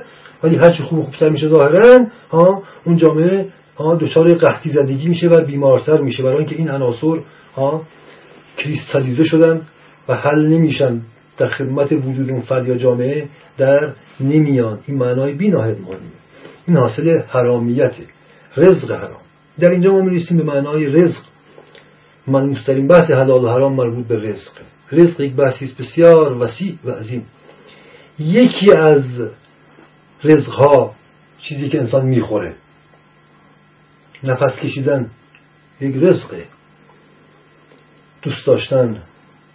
[0.43, 3.45] ولی هرچی خوب خوبتر میشه ظاهرا ها اون جامعه
[3.77, 6.23] ها دچار قحطی زدگی میشه و بیمارتر میشه.
[6.23, 7.19] برای اینکه این عناصر
[7.56, 7.82] ها
[8.58, 9.62] کریستالیزه شدن
[10.08, 11.01] و حل نمیشن
[11.38, 13.27] در خدمت وجود اون فرد یا جامعه
[13.58, 14.80] در نمیان.
[14.88, 16.16] این معنای بیناهت مهمه.
[16.67, 18.03] این حاصل حرامیته
[18.58, 19.21] رزق حرام.
[19.60, 21.21] در اینجا ما می‌رسیم به معنای رزق.
[22.27, 24.51] ملموسترین بحث حلال و حرام مربوط به رزق.
[24.91, 27.25] رزق یک بحثی بسیار وسیع و عظیم.
[28.19, 29.03] یکی از
[30.23, 30.95] رزقها
[31.41, 32.56] چیزی که انسان می‌خوره.
[34.23, 35.12] نفس کشیدن
[35.82, 36.45] یک رزقه
[38.21, 39.01] دوست داشتن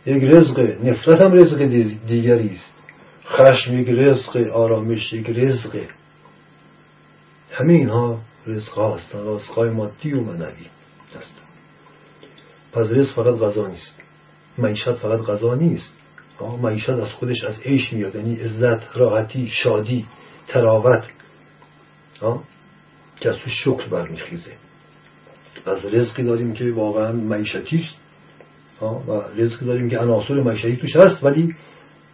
[0.07, 1.59] یک رزقه نفرت هم رزق
[2.07, 2.75] دیگری است.
[3.27, 4.37] خشم یک رزق.
[4.37, 5.89] آرامش یک رزقه
[7.53, 10.67] همه اینها رزق هستند رزق های مادی و معنوی
[11.09, 11.43] هستند
[12.73, 14.01] پس رزق فقط غذا نیست.
[14.59, 15.91] معیشت فقط غذا نیست.
[16.63, 20.07] معیشت از خودش از عیش میاد یعنی عزت راحتی شادی
[20.49, 21.05] تراوت.
[23.21, 24.53] که از تو شکر برمیخیزه.
[25.67, 28.03] از رزقی داریم که واقعا معیشتی است.
[29.09, 31.55] و رزقی داریم که عناصر معیشتی توش هست ولی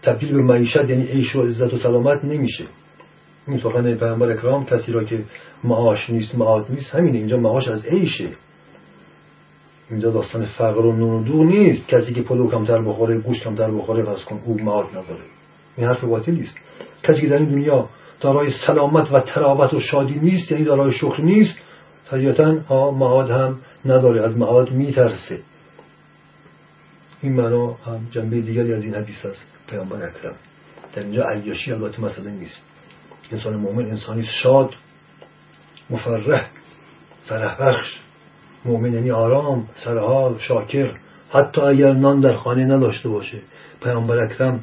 [0.02, 2.64] تبدیل به معیشت یعنی عیش و عزت و سلامت نمیشه.
[3.48, 5.24] این سخن پیامبر اکرام کسی را که
[5.64, 7.18] معاش نیست معاد نیست همینه.
[7.18, 8.30] اینجا معاش از عیشه.
[9.90, 11.88] اینجا داستان فقر و نون و دو نیست.
[11.88, 15.24] کسی که پلو کمتر بخوره گوشت کمتر بخوره فرض کن او معاد نداره.
[15.76, 16.54] این حرف باطلی است.
[17.02, 17.88] کسی که در این دنیا
[18.20, 21.54] دارای سلامت و تراوت و شادی نیست یعنی دارای شکر نیست
[22.10, 24.24] طبیعتا ها معاد هم نداره.
[24.24, 25.38] از معاد میترسه.
[27.22, 30.34] این معنا هم جنبه دیگری از این حدیث است پیامبر اکرم.
[30.94, 32.67] در اینجا عیاشی البته مسئله نیست.
[33.32, 34.74] انسان مؤمن انسانی شاد
[35.90, 36.46] مفرح
[37.28, 37.86] فرح بخش
[38.64, 40.94] مؤمن یعنی آرام سرحال شاکر.
[41.32, 43.38] حتی اگر نان در خانه نداشته باشه.
[43.82, 44.60] پیامبر اکرم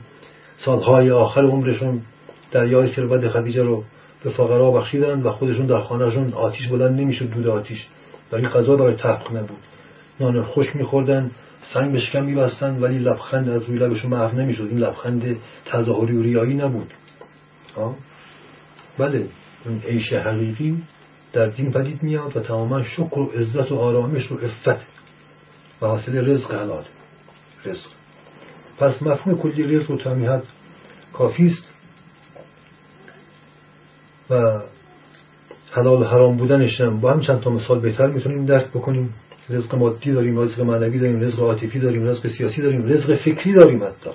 [0.65, 2.01] سالهای آخر عمرشون
[2.51, 3.83] دریای ثروت خدیجه رو
[4.23, 7.85] به فقرا بخشیدن و خودشون در خانهشون آتیش بلند نمی‌شد دود آتیش.
[8.31, 9.59] ولی غذا برای تحقیق نبود.
[10.19, 11.31] نان خشک میخوردن
[11.73, 14.63] سنگ به شکم میبستن ولی لبخند از روی لبشون محو نمی‌شد.
[14.63, 16.93] این لبخند تظاهری و ریایی نبود.
[18.97, 19.25] بله
[19.65, 20.83] این عیش حقیقی
[21.33, 24.85] در دین پدید میاد و تماما شکر و عزت و آرامش و افت
[25.81, 26.83] و حاصل رزق حلال.
[27.65, 27.89] رزق.
[28.77, 30.43] پس مفهوم کلی رزق و تمیحت
[31.13, 31.63] کافی است
[34.29, 34.61] و
[35.71, 39.13] حلال و حرام بودنش با هم چند تا مثال بهتر می‌تونیم درک بکنیم.
[39.49, 43.83] رزق مادی داریم رزق معنوی داریم رزق عاطفی داریم رزق سیاسی داریم رزق فکری داریم
[43.83, 44.09] حتی.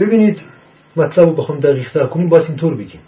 [0.00, 0.40] ببینید
[0.96, 3.00] مطلب رو بخوام دقیق کنیم باید اینطور بگیم.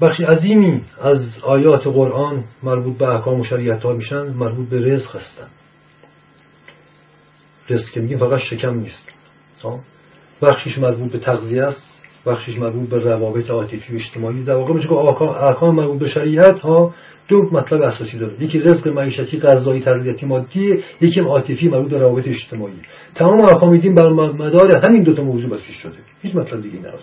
[0.00, 5.16] بخش عظیمی از آیات قرآن مربوط به احکام و شریعت ها میشن مربوط به رزق
[5.16, 5.48] هستن.
[7.70, 9.08] رزق که میگیم فقط شکم نیست.
[10.42, 11.82] بخشش مربوط به تغذیه است
[12.26, 14.44] بخشش مربوط به روابط عاطفی و اجتماعی.
[14.44, 16.94] در واقع میشه که احکام مربوط به شریعت ها
[17.28, 18.42] دو مطلب اساسی داره.
[18.42, 22.74] یکی رزق معیشتی غذایی تغذیتی مادی یکی عاطفی مربوط به روابط اجتماعی.
[23.14, 25.98] تمام احکام دین بر مدار همین دو تا موضوع بسیج شده.
[26.22, 26.98] هیچ مطلب دیگه نداره.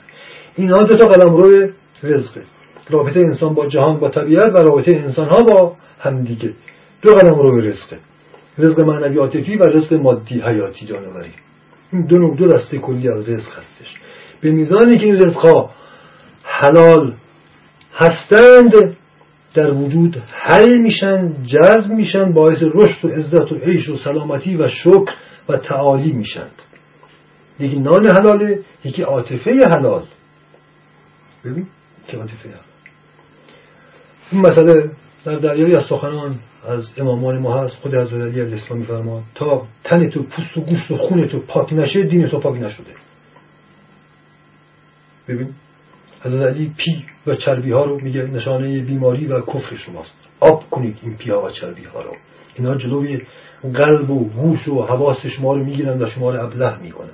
[0.55, 1.69] اینها دو تا قلمرو
[2.03, 2.41] رزقه.
[2.89, 6.53] رابطه انسان با جهان با طبیعت و رابطه انسان ها با همدیگه
[7.01, 7.99] دو قلمرو رزقه
[8.57, 8.79] رزق.
[8.79, 11.31] معنوی عاطفی و رزق مادی حیاتی جانوری.
[11.91, 13.95] این دو دو دسته کلی از رزق هستش.
[14.41, 15.69] به میزانی که این رزق
[16.43, 17.13] حلال
[17.93, 18.97] هستند
[19.53, 24.67] در وجود حل میشن جذب میشن باعث رشد و عزت و عیش و سلامتی و
[24.67, 25.13] شکر
[25.49, 26.47] و تعالی میشن.
[27.59, 30.03] یکی نان حلاله یکی عاطفه حلال.
[31.45, 31.67] ببین
[32.07, 32.72] که عاطفه حلال.
[34.33, 34.89] این مسئله
[35.25, 36.35] در دریایی از سخنان
[36.67, 40.91] از امامان ما هست خود حضرت علی الاسلام میفرمان تا تن تو پوست و گوشت
[40.91, 42.91] و خون تو پاک نشه دین تو پاک نشده.
[45.27, 45.49] ببین
[46.21, 50.13] حضرت علی پی و چربی ها رو میگه نشانه بیماری و کفر شماست.
[50.39, 52.15] آب کنید این پیا و چربی ها رو.
[52.55, 53.21] اینا جلوی
[53.73, 57.09] قلب و گوش و حواس شما رو می‌گیرن و شما رو ابله می‌کنن.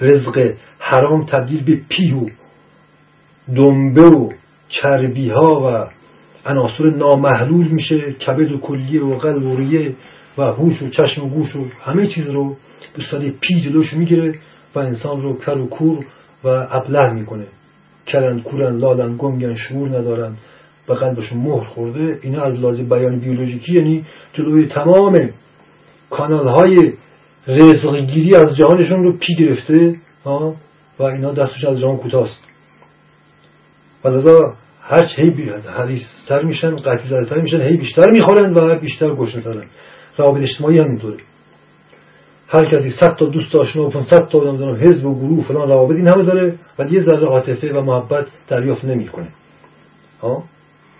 [0.00, 2.26] رزق حرام تبدیل به پی و
[3.56, 4.32] دنبه و
[4.68, 5.95] چربی ها و
[6.46, 9.94] عناصر نامحلول میشه کبد و کلیه و قلب و ریه
[10.38, 12.56] و هوش و چشم و گوش و همه چیز رو
[12.96, 14.34] به پی جلوش می‌گیره
[14.74, 16.04] و انسان رو کر و کور
[16.44, 17.46] و ابله می‌کنه.
[18.06, 20.36] کرن کورن لالن گنگن شعور ندارن.
[20.86, 22.18] به قلبشون مهر خورده.
[22.22, 25.30] اینا از لازم بیان بیولوژیکی یعنی جلوی تمام
[26.10, 26.92] کانال های
[27.46, 29.96] رزقگیری از جهانشون رو پی گرفته
[30.98, 32.40] و اینا دستش از جهان کوتاست.
[34.04, 34.54] و لذا
[34.88, 39.64] هر هی سر میشن قطعی زدتر میشن هی بیشتر می‌خورن و بیشتر میترن
[40.18, 41.16] روابط اجتماعی همینطوره.
[42.48, 45.96] هر کسی صد تا دوست آشنا و 500 تا نمی‌دونم حزب و گروه فلان روابط
[45.96, 49.28] این همه داره ولی یه ذره عاطفه و محبت دریافت نمی‌کنه.
[50.22, 50.44] ها؟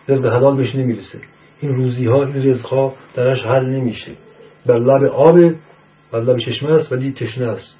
[0.08, 1.18] رزق حلال بهش نمی‌رسه.
[1.60, 4.12] این روزی ها این رزق ها درش حل نمیشه.
[4.66, 5.38] بر لب آب
[6.12, 7.76] بر لب چشمه است ولی تشنه است.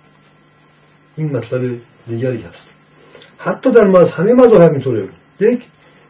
[1.17, 1.77] این مطلب
[2.09, 2.69] دیگری هست.
[3.39, 5.09] حتی در مز همه مذاهب اینطوره
[5.41, 5.63] یک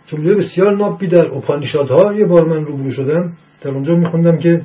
[0.06, 1.26] جمله بسیار نابی در
[1.90, 4.62] ها یه بار من روبرو شدم در اونجا میخوندم که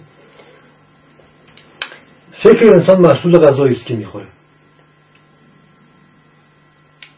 [2.43, 4.27] فکر انسان محصول غذایی است که می‌خوره.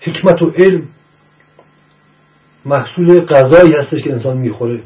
[0.02, 0.84] حکمت و علم
[2.66, 4.82] محصول غذایی هستش که انسان می‌خوره.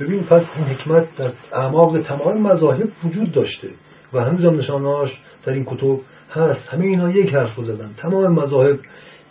[0.00, 3.68] ببین پس این حکمت در اعماق تمام مذاهب وجود داشته
[4.12, 5.10] و هنوز هم نشانهاش
[5.44, 6.00] در این کتب
[6.30, 6.60] هست.
[6.68, 7.90] همه اینا یک حرف رو زدن.
[7.96, 8.78] تمام مذاهب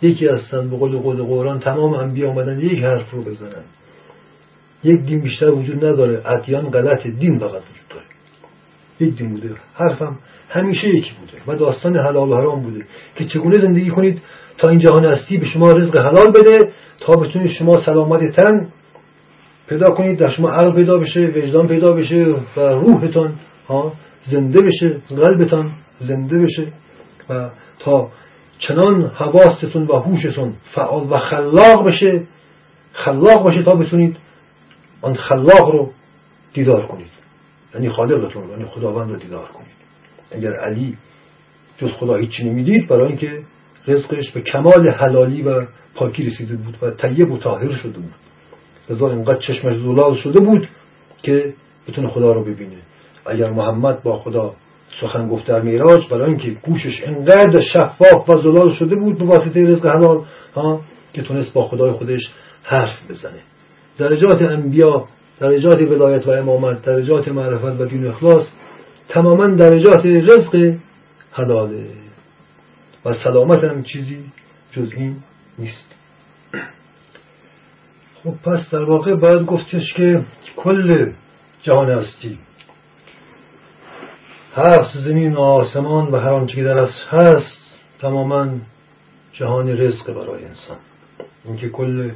[0.04, 3.64] یکی هستن به قول قول قرآن تمام انبیا آمدن یک حرف رو بزنن.
[4.84, 6.22] یک دین بیشتر وجود نداره.
[6.26, 8.06] ادیان غلط دین فقط وجود داره.
[9.00, 9.50] یک دین بوده.
[9.74, 11.42] حرفم همیشه یکی بوده.
[11.46, 12.84] و داستان حلال و حرام بوده.
[13.16, 14.22] که چگونه زندگی کنید
[14.58, 16.58] تا این جهان هستی به شما رزق حلال بده
[17.00, 18.68] تا بتونید شما سلامت تن
[19.68, 23.34] پیدا کنید در شما عقل پیدا بشه وجدان پیدا بشه و روحتان
[23.68, 23.92] ها
[24.30, 26.66] زنده بشه قلبتان زنده بشه.
[27.30, 28.10] و تا
[28.58, 32.22] چنان حواستون و هوشتون فعال و خلاق بشه
[32.92, 34.16] خلاق باشه تا بتونید
[35.02, 35.90] آن خلاق رو
[36.54, 37.10] دیدار کنید.
[37.74, 39.74] یعنی خالقتون یعنی خداوند رو دیدار کنید.
[40.30, 40.96] اگر علی
[41.78, 43.42] جز خدا هیچی نمی‌دید برای اینکه
[43.88, 48.14] رزقش به کمال حلالی و پاکی رسیده بود و طیب و طاهر شده بود.
[48.90, 50.68] لذا اینقدر چشمش زلال شده بود
[51.22, 51.54] که
[51.88, 52.76] بتونه خدا رو ببینه.
[53.26, 54.54] اگر محمد با خدا
[55.00, 59.62] سخن گفت در میراج برای اینکه گوشش انقدر شفاف و زلال شده بود به واسطه
[59.62, 60.80] رزق حلال ها
[61.12, 62.20] که تونست با خدای خودش
[62.62, 63.40] حرف بزنه.
[63.98, 65.04] درجات انبیا
[65.40, 68.42] درجات ولایت و امامت درجات معرفت و دین اخلاص
[69.08, 70.74] تماما درجات رزق
[71.32, 71.86] حلاله.
[73.04, 74.24] و سلامت هم چیزی
[74.72, 75.16] جز این
[75.58, 75.94] نیست.
[78.24, 80.24] خب پس در واقع باید گفتش که
[80.56, 81.12] کل
[81.62, 82.38] جهان هستی.
[84.56, 87.58] هفت زمین و آسمان و هر آنچه که در از هست
[88.00, 88.48] تماما
[89.32, 90.76] جهان رزق برای انسان.
[91.44, 92.10] اینکه کل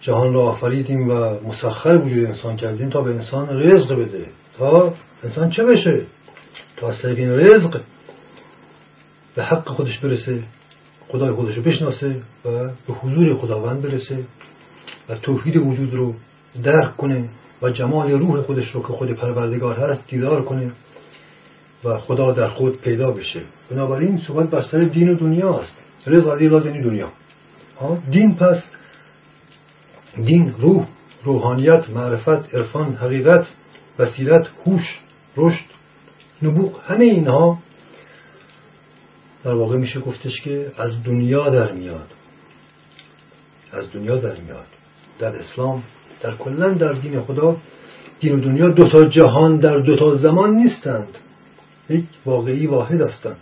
[0.00, 1.14] جهان را آفریدیم و
[1.48, 4.26] مسخر وجود انسان کردیم تا به انسان رزق بده.
[4.58, 4.94] تا
[5.24, 6.06] انسان چه بشه؟
[6.76, 7.80] تا از این رزق
[9.34, 10.42] به حق خودش برسه
[11.08, 12.50] خدای خودش رو بشناسه و
[12.86, 14.18] به حضور خداوند برسه
[15.08, 16.14] و توحید وجود رو
[16.62, 17.28] درک کنه
[17.62, 20.70] و جمال روح خودش رو که خود پروردگار هست دیدار کنه.
[21.84, 23.42] و خدا در خود پیدا بشه.
[23.70, 25.72] بنابراین صحبت بر سر دین و دنیا است.
[26.06, 27.12] رزق از یعنی دنیا.
[28.10, 28.62] دین پس
[30.24, 30.86] دین روح
[31.24, 33.46] روحانیت معرفت عرفان حقیقت
[33.98, 34.98] بصیرت هوش
[35.36, 35.64] رشد
[36.42, 37.58] نبوغ همه اینها
[39.44, 42.08] در واقع میشه گفتش که از دنیا در میاد.
[43.72, 44.66] از دنیا در میاد.
[45.18, 45.82] در اسلام
[46.20, 47.56] در کلا در دین خدا
[48.20, 51.18] دین و دنیا دو تا جهان در دو تا زمان نیستند.
[51.90, 53.36] یک واقعی واحد هستند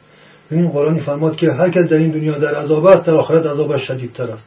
[0.51, 3.87] این قرآن فرماد که هر کس در این دنیا در عذاب است در آخرت عذابش
[3.87, 4.45] شدیدتر است.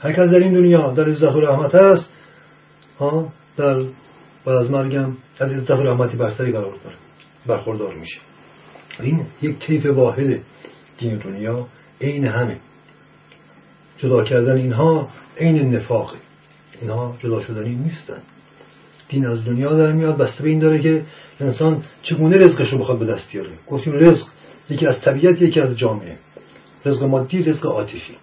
[0.00, 2.10] هر کس در این دنیا در عزت و رحمت است
[2.98, 3.74] ها در
[4.44, 6.96] بعد از مرگم از عزت و رحمتی بر سری قرار داره
[7.46, 8.20] برخوردار میشه.
[9.00, 10.40] این یک طیف واحد
[10.98, 11.66] دین دنیا
[12.00, 12.56] عین همه.
[13.98, 16.16] جدا کردن اینها عین نفاقه.
[16.80, 18.22] اینها جدا شدنی نیستن.
[19.08, 21.02] دین از دنیا در میاد بسته به این داره که
[21.40, 24.26] انسان چگونه رزقش رو بخواد به دست بیاره؟ گفتیم رزق
[24.70, 26.18] یکی از طبیعت یکی از جامعه.
[26.84, 28.16] رزق مادی رزق عاطفی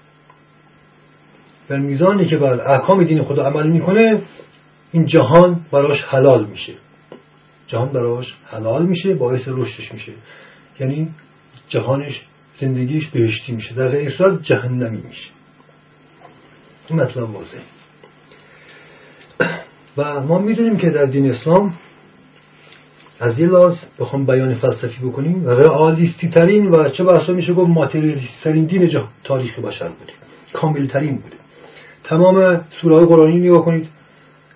[1.69, 4.21] در میزانی که بر احکام دین خدا عمل می‌کنه
[4.91, 6.73] این جهان براش حلال میشه.
[7.67, 10.11] جهان براش حلال میشه باعث رشدش میشه.
[10.79, 11.09] یعنی
[11.69, 12.21] جهانش
[12.59, 13.75] زندگیش بهشتی میشه.
[13.75, 15.29] در غیر صورت جهنمی میشه.
[16.89, 17.57] این مطلب واضح
[19.97, 21.73] و ما می‌دونیم که در دین اسلام
[23.19, 25.47] از یه لاز بخوام بیان فلسفی بکنیم.
[25.49, 30.13] رئالیستی ترین و چه بحثا میشه گفت ماتریالیستی ترین دین تاریخ بشر بوده.
[30.53, 31.35] کامل ترین بوده.
[32.03, 33.87] تمام سوره قرآنی نگاه کنید.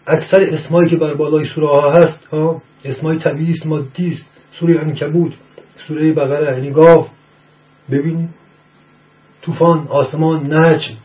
[0.07, 2.28] اکثر اسمایی که بر بالای سوره ها هست
[2.86, 4.26] اسمای طبیعی است مادی است.
[4.59, 5.32] سوره عنکبوت
[5.88, 7.07] سوره بقره یعنی گاو
[7.91, 8.30] ببینید.
[9.41, 10.95] طوفان آسمان نجم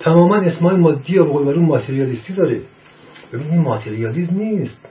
[0.00, 2.60] تماما اسمای مادی و بقول ماتریالیستی داره.
[3.32, 4.88] ببینید این ماتریالیزم نیست.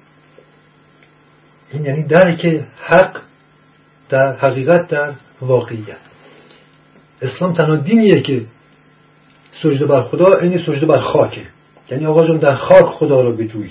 [1.74, 3.18] این یعنی درک حق
[4.10, 5.98] در حقیقت در واقعیت.
[7.22, 8.46] اسلام تنها دینیه که
[9.64, 11.46] سجده بر خدا این سجده بر خاکه.
[11.92, 13.70] یعنی آقا جان در خاک خدا رو بجوی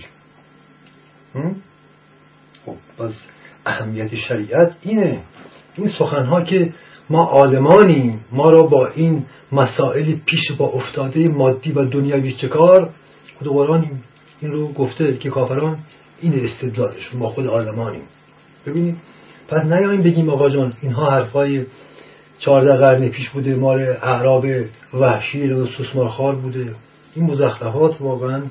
[2.66, 3.12] خب باز
[3.66, 5.18] اهمیت شریعت اینه.
[5.76, 6.72] این سخنها که
[7.10, 12.90] ما عالمانیم ما را با این مسائل پیش با افتاده مادی و دنیوی چکار؟
[13.38, 13.90] خود قرآن
[14.40, 15.78] این رو گفته که کافران
[16.20, 18.02] این استدلالش ما خود عالمانیم
[18.66, 18.96] ببینید
[19.48, 21.64] پس نیاییم بگیم آقا جان اینها حرفای
[22.38, 24.46] چهارده قرن پیش بوده مال اعراب
[24.94, 26.74] وحشی و سوسمارخار بوده.
[27.14, 28.42] این مزخرفات واقعا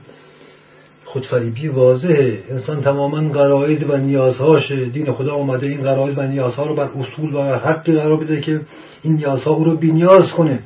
[1.06, 2.44] خودفریبی واضحه.
[2.50, 7.36] انسان تماما قرائز و نیازهاش دین خدا آمده این قرائز و نیازها رو بر اصول
[7.36, 8.62] و حق قرار بده که
[9.04, 10.60] این نیازها او رو بینیاز کنه.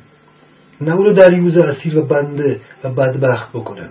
[0.80, 3.88] نه او رو دریوز اسیر و بنده و بدبخت بکنه.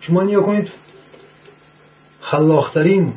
[0.00, 0.70] شما نیا کنید
[2.30, 3.12] خلاقترین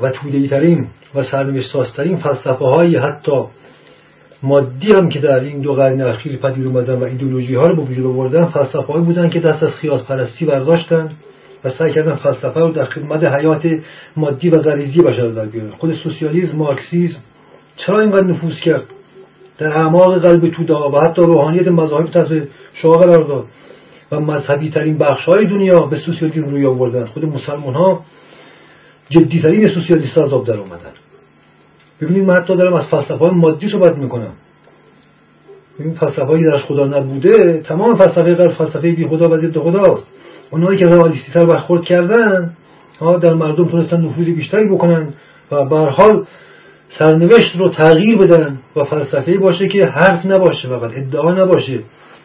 [0.00, 3.44] و تودهیترین و سرنوشت سازترین فلسفه های حتی
[4.42, 7.82] مادی هم که در این دو قرن اخیر پدید اومدن و ایدولوژی ها رو به
[7.82, 11.08] وجود آوردن فلسفه بودن که دست از خیال پرستی برداشتن
[11.64, 13.66] و سعی کردن فلسفه رو در خدمت حیات
[14.16, 15.70] مادی و غریزی بشر در بیارن.
[15.70, 17.20] خود سوسیالیسم مارکسیسم
[17.76, 18.84] چرا اینقدر نفوذ کرد؟
[19.58, 23.44] در اعماق قلب توده و حتی روحانیت مذاهب تحت شعا قرار داد.
[24.12, 27.04] و مذهبی ترین بخش های دنیا به سوسیالیسم روی آوردن.
[27.04, 28.04] خود مسلمان ها
[29.10, 30.92] جدی ترین سوسیالیست عذاب در اومدن.
[32.00, 34.32] ببینید من حتی دارم از فلسفه های مادی صحبت می‌کنم.
[35.80, 40.02] ببین فلسفه هایی درش خدا نبوده تمام فلسفه غیر فلسفه بی خدا و ضد خداست
[40.50, 42.52] اونایی که رئالیستی تر برخورد کردن
[43.00, 45.08] ها در مردم تونستن نفوذ بیشتری بکنن
[45.50, 46.26] و به حال
[46.98, 51.80] سرنوشت رو تغییر بدن و فلسفه باشه که حرف نباشه فقط ادعا نباشه.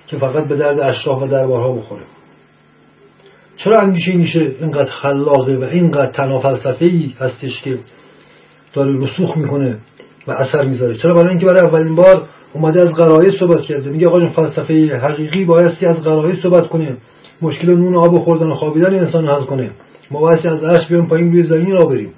[0.08, 2.04] که فقط به درد اشراف و دربارها بخوره.
[3.58, 7.78] چرا اندیشه میشه اینقدر خلاقه و اینقدر تنها فلسفه ای هستش که
[8.74, 9.78] داره رسوخ می‌کنه
[10.28, 14.08] و اثر می‌ذاره؟ چرا برای اینکه برای اولین بار اومده از قرائز صحبت کرده؟ میگه
[14.08, 16.98] آقا فلسفه حقیقی بایستی از قرائز صحبت کنه.
[17.42, 19.72] مشکل نون آب خوردن و خوابیدن انسان حل کنه.
[20.12, 22.14] ما بایستی از عرش بیایم پایین روی زمین را بریم.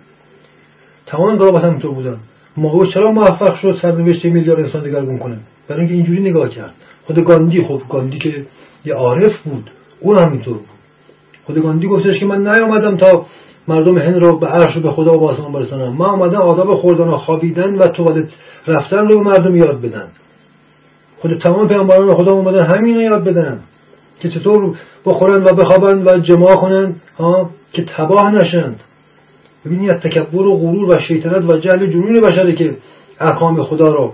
[1.06, 2.18] تمام انقلابات همینطور بودن.
[2.58, 6.74] ما چرا موفق شد سرنوشت میلیارد انسان دگرگون کنه؟ برای اینکه اینجوری نگاه کرد.
[7.08, 8.46] خود گاندی خب گاندی که
[8.86, 10.68] یه عارف بود اون همینطور بود.
[11.46, 13.26] خود گاندی گفتش که من نیامدم تا
[13.68, 15.94] مردم هند رو به عرش و به خدا و آسمان برسانم.
[15.94, 18.30] من آمدم آداب خوردن و خوابیدن و توالت
[18.68, 20.08] رفتن رو به مردم یاد بدن.
[21.22, 23.60] خود تمام پیامبران خدا اومدن همین رو یاد بدن
[24.20, 28.80] که چطور بخورن و بخوابن و جماع کنن ها که تباه نشند
[29.66, 32.76] ببینید تکبر و غرور و شیطنت و جهل جنون بشره که
[33.20, 34.14] احکام خدا رو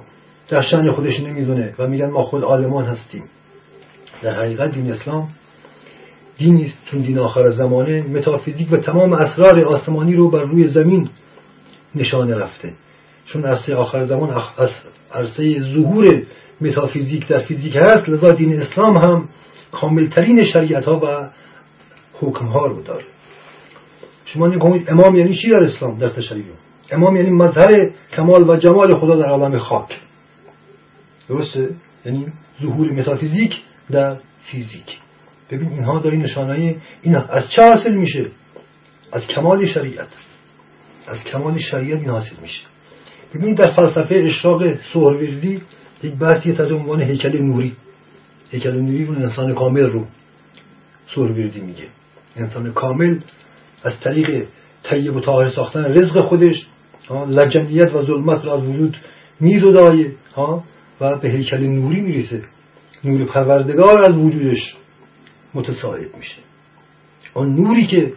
[0.49, 3.23] در شن خودش نمی‌دونه و میگن ما خود عالمان هستیم.
[4.21, 5.29] در حقیقت دین اسلام
[6.37, 11.09] دینی است چون دین آخر زمانه متافیزیک و تمام اسرار آسمانی رو بر روی زمین
[11.95, 12.73] نشانه رفته.
[13.25, 14.41] چون عرصه آخر زمان
[15.13, 16.23] عرصه ظهور
[16.61, 19.29] متافیزیک در فیزیک هست لذا دین اسلام هم
[19.71, 21.29] کاملترین شریعت ها و
[22.21, 23.03] حکم ها رو داره.
[24.25, 26.43] شما نگوید امام یعنی چی در اسلام؟ در تشریع
[26.91, 29.99] امام یعنی مظهر کمال و جمال خدا در عالم خاک.
[31.33, 31.69] درسته؟
[32.05, 32.25] یعنی
[32.61, 33.55] ظهور متافیزیک
[33.91, 34.17] در
[34.51, 34.97] فیزیک.
[35.51, 38.25] ببین اینها داری نشانه این از چه حاصل میشه؟
[39.11, 40.07] از کمال شریعت.
[41.07, 42.61] از کمال شریعت این حاصل میشه.
[43.35, 45.61] ببینید در فلسفه اشراق سهروردی
[46.03, 47.75] یک بحثی تحت عنوان هیکل نوری.
[48.51, 50.05] هیکل نوری رو انسان کامل رو
[51.15, 51.87] سهروردی میگه.
[52.35, 53.19] انسان کامل
[53.83, 54.47] از طریق
[54.83, 56.65] طیب و طاهر ساختن رزق خودش
[57.29, 58.97] لجنیت و ظلمت رو از وجود
[59.39, 60.63] میزدایه ها
[61.01, 62.43] و به هیکل نوری می‌رسه.
[63.03, 64.75] نور پروردگار از وجودش
[65.53, 66.41] متساعد میشه.
[67.33, 68.13] آن نوری که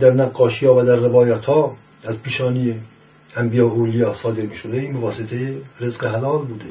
[0.00, 2.80] در نقاشی ها و در روایت ها از پیشانی
[3.36, 6.64] انبیا اولیا صادر می شده این واسطه رزق حلال بوده.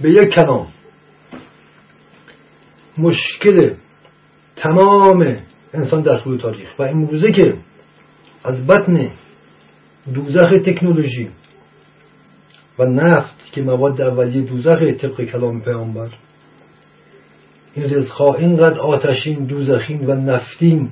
[0.00, 0.66] به یک کلام
[2.98, 3.74] مشکل
[4.56, 5.36] تمام
[5.74, 7.54] انسان در طول تاریخ و این موزه که
[8.44, 9.10] از بطن
[10.14, 11.30] دوزخ تکنولوژی
[12.80, 16.08] و نفت که مواد اولیه دوزخ طبق کلام پیامبر.
[17.74, 20.88] این رزقها اینقدر آتشین دوزخین و نفتین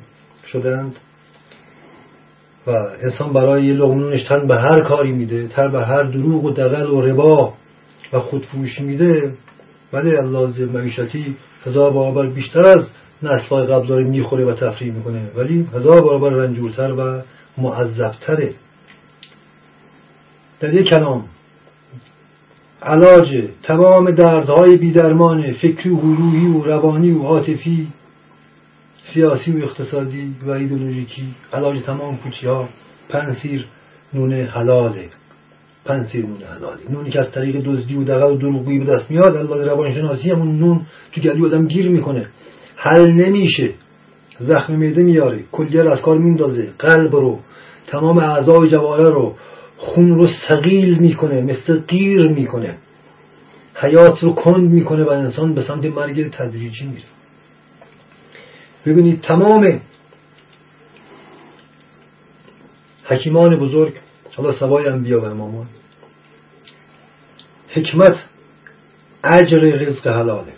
[0.52, 0.96] شدند
[2.66, 2.70] و
[3.02, 6.90] انسان برای یه لغمونش تن به هر کاری میده تر به هر دروغ و دقل
[6.90, 7.52] و ربا
[8.12, 9.32] و خودفروشی میده.
[9.92, 11.36] ولی الله معیشتی
[11.66, 12.86] هزار برابر بیشتر از
[13.22, 15.30] نسلهای قبل داره می‌خوره و تفریح می‌کنه.
[15.36, 17.22] ولی هزار برابر رنجورتر و
[17.58, 18.54] معذبتره.
[20.60, 21.24] در یک کلام
[22.82, 27.88] علاج تمام دردهای بیدرمان فکری و روحی و روانی و عاطفی
[29.14, 31.34] سیاسی و اقتصادی و ایدولوژیکی.
[31.52, 32.68] علاج تمام پوچی ها
[33.08, 33.66] پنسیر
[34.14, 35.08] نون حلاله.
[35.84, 36.80] پنسیر نون حلاله.
[36.90, 40.58] نونی که از طریق دزدی و دقل و دروغگویی به دست میاد البته روانشناسی همون
[40.58, 40.80] نون
[41.12, 42.26] تو گلوی آدم گیر می‌کنه.
[42.76, 43.70] حل نمیشه.
[44.40, 46.68] زخم میده میاره کلیه از کار میندازه.
[46.78, 47.38] قلب رو
[47.86, 49.34] تمام اعضای جواره رو
[49.78, 52.76] خون رو سقیل می‌کنه مثل قیر می‌کنه.
[53.74, 57.04] حیات رو کند می‌کنه و انسان به سمت مرگ تدریجی میره.
[58.86, 59.80] ببینید تمام
[63.04, 63.92] حکیمان بزرگ
[64.34, 65.66] حالا سوای انبیا و امامان
[67.68, 68.16] حکمت
[69.24, 70.52] اجر رزق حلاله.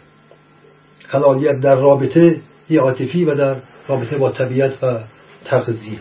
[1.08, 2.40] حلالیت در رابطه
[2.78, 3.56] عاطفی و در
[3.88, 4.98] رابطه با طبیعت و
[5.44, 5.98] تغذیه.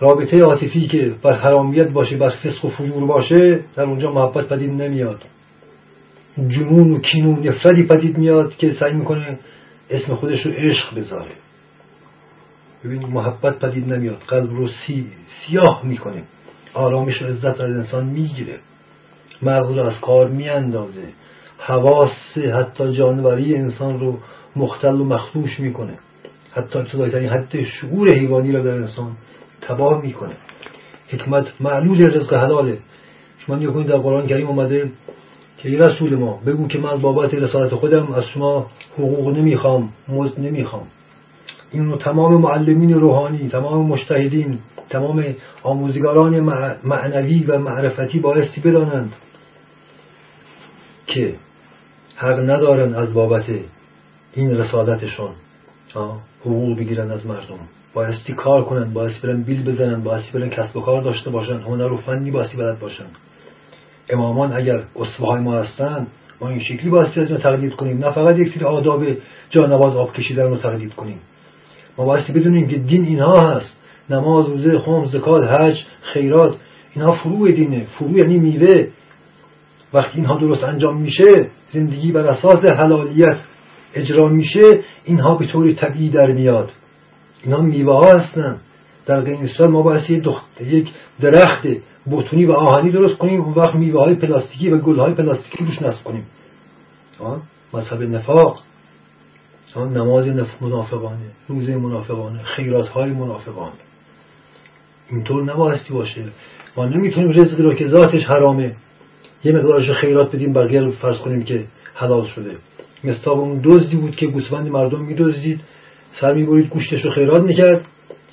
[0.00, 4.70] رابطه عاطفی که بر حرامیت باشه بر فسق و فجور باشه در اونجا محبت پدید
[4.70, 5.22] نمیاد.
[6.48, 9.38] جنون و کین و نفرتی پدید میاد که سعی می‌کنه
[9.90, 11.30] اسم خودش رو عشق بذاره.
[12.84, 14.22] ببین محبت پدید نمیاد.
[14.28, 15.06] قلب رو سی
[15.46, 16.22] سیاه می‌کنه.
[16.74, 18.58] آرامش و عزت از انسان می‌گیره.
[19.42, 21.02] مغز رو از کار میاندازه.
[21.58, 24.18] حواس حتی جانوری انسان رو
[24.56, 25.94] مختل و مخدوش می‌کنه.
[26.52, 29.12] حتی ابتدایترین حد شعور حیوانی رو در انسان
[29.68, 30.36] تباه می‌کنه.
[31.08, 32.78] حکمت معلول رزق حلاله.
[33.38, 34.90] شما نگاه در قرآن کریم اومده
[35.58, 38.66] که ای رسول ما بگو که من بابت رسالت خودم از شما
[38.98, 40.86] حقوق نمی‌خوام مزد نمی‌خوام.
[41.72, 44.58] این تمام معلمین روحانی تمام مشتهدین
[44.90, 45.24] تمام
[45.62, 46.40] آموزگاران
[46.84, 49.12] معنوی و معرفتی بایستی بدانند
[51.06, 51.34] که
[52.16, 53.44] حق ندارن از بابت
[54.32, 55.30] این رسالتشون
[56.40, 57.58] حقوق بگیرن از مردم.
[57.96, 61.92] بایستی کار کنن بایستی برن بیل بزنن بایستی برن کسب و کار داشته باشن هنر
[61.92, 63.04] و فنی بایستی بلد باشن.
[64.10, 66.06] امامان اگر اصفه های ما هستن
[66.40, 67.98] ما این شکلی بایستی از تقلید کنیم.
[67.98, 69.04] نه فقط یک سری آداب
[69.50, 71.18] جانواز آب کشیدن رو تقلید کنیم.
[71.98, 73.76] ما بایستی بدونیم که دین اینها هست.
[74.10, 76.56] نماز روزه خم زکات حج خیرات
[76.94, 77.86] اینها فروع دینه.
[77.98, 78.86] فروع یعنی میوه.
[79.92, 83.38] وقتی اینها درست انجام میشه زندگی بر اساس حلالیت
[83.94, 86.72] اجرا میشه اینها به طور طبیعی در میاد.
[87.46, 88.56] اینا میوه ها هستن.
[89.06, 90.10] در قینستان ما باید
[90.60, 90.88] یک
[91.20, 91.66] درخت
[92.04, 95.82] بوتونی و آهنی درست کنیم اون وقت میوه های پلاستیکی و گل های پلاستیکی روش
[95.82, 96.26] نصب کنیم.
[97.74, 98.62] مذهب نفاق.
[99.76, 100.26] نماز
[100.60, 101.18] منافقانه
[101.48, 103.72] روزه منافقانه خیرات های منافقانه.
[105.10, 106.24] اینطور نبایستی باشه.
[106.76, 108.72] ما نمی‌تونیم رزقی رو که ذاتش حرامه
[109.44, 112.56] یه مقدارش خیرات بدیم بقیه فرض کنیم که حلال شده.
[113.04, 115.60] مثل اون دزدی بود که گوسفند مردم میدزدید.
[116.20, 117.86] سر می‌برید گوشتش رو خیرات می‌کرد.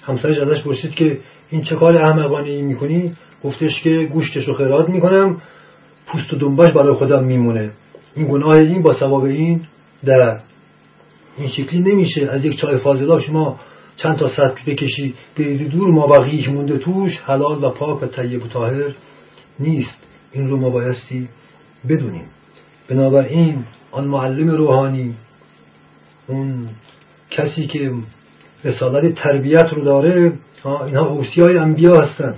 [0.03, 1.19] همسرش ازش پرسید که
[1.49, 3.13] این چه کار احمقانه ای می‌کنی؟
[3.43, 5.41] گفتش که گوشتش رو خیرات می‌کنم
[6.07, 7.71] پوست و دنبش برای خودم میمونه.
[8.15, 9.61] این گناه این با ثواب این
[10.05, 10.39] در.
[11.37, 12.29] این شکلی نمیشه.
[12.31, 13.59] از یک چای فاضلا شما
[13.95, 18.43] چند تا سطل بکشی بریزی دور ما بقیه مونده توش حلال و پاک و طیب
[18.43, 18.93] و طاهر
[19.59, 20.07] نیست.
[20.31, 21.29] این رو ما بایستی
[21.89, 22.25] بدونیم.
[22.89, 25.13] بنابراین آن معلم روحانی
[26.27, 26.67] اون
[27.37, 27.91] کسی که
[28.65, 30.33] رسالت تربیت رو داره
[30.65, 32.35] اینها اوسی های انبیا هستن.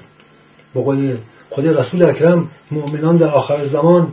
[0.74, 1.18] با قول
[1.50, 4.08] خود رسول اکرم مؤمنان در آخر زمان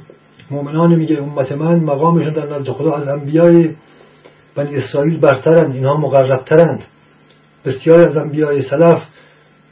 [0.50, 3.70] مؤمنان میگه امت من مقامشون در نزد خدا از انبیای
[4.54, 6.82] بنی اسرائیل برترند اینها مقربترند.
[7.64, 9.02] بسیار از انبیای سلف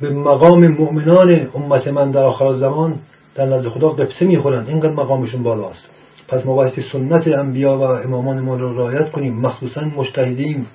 [0.01, 2.95] به مقام مؤمنان امت من در آخر زمان
[3.35, 4.69] در نزد خدا قبطه می‌خورند.
[4.69, 5.87] اینقدر مقامشون بالاست.
[6.29, 9.41] پس ما سنت انبیا و امامان ما رو رعایت کنیم.
[9.41, 10.67] مخصوصا مجتهدین.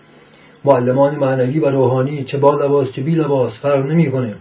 [0.65, 4.35] معلمان معنوی و روحانی چه با لباس چه بی لباس فرق نمی‌کنه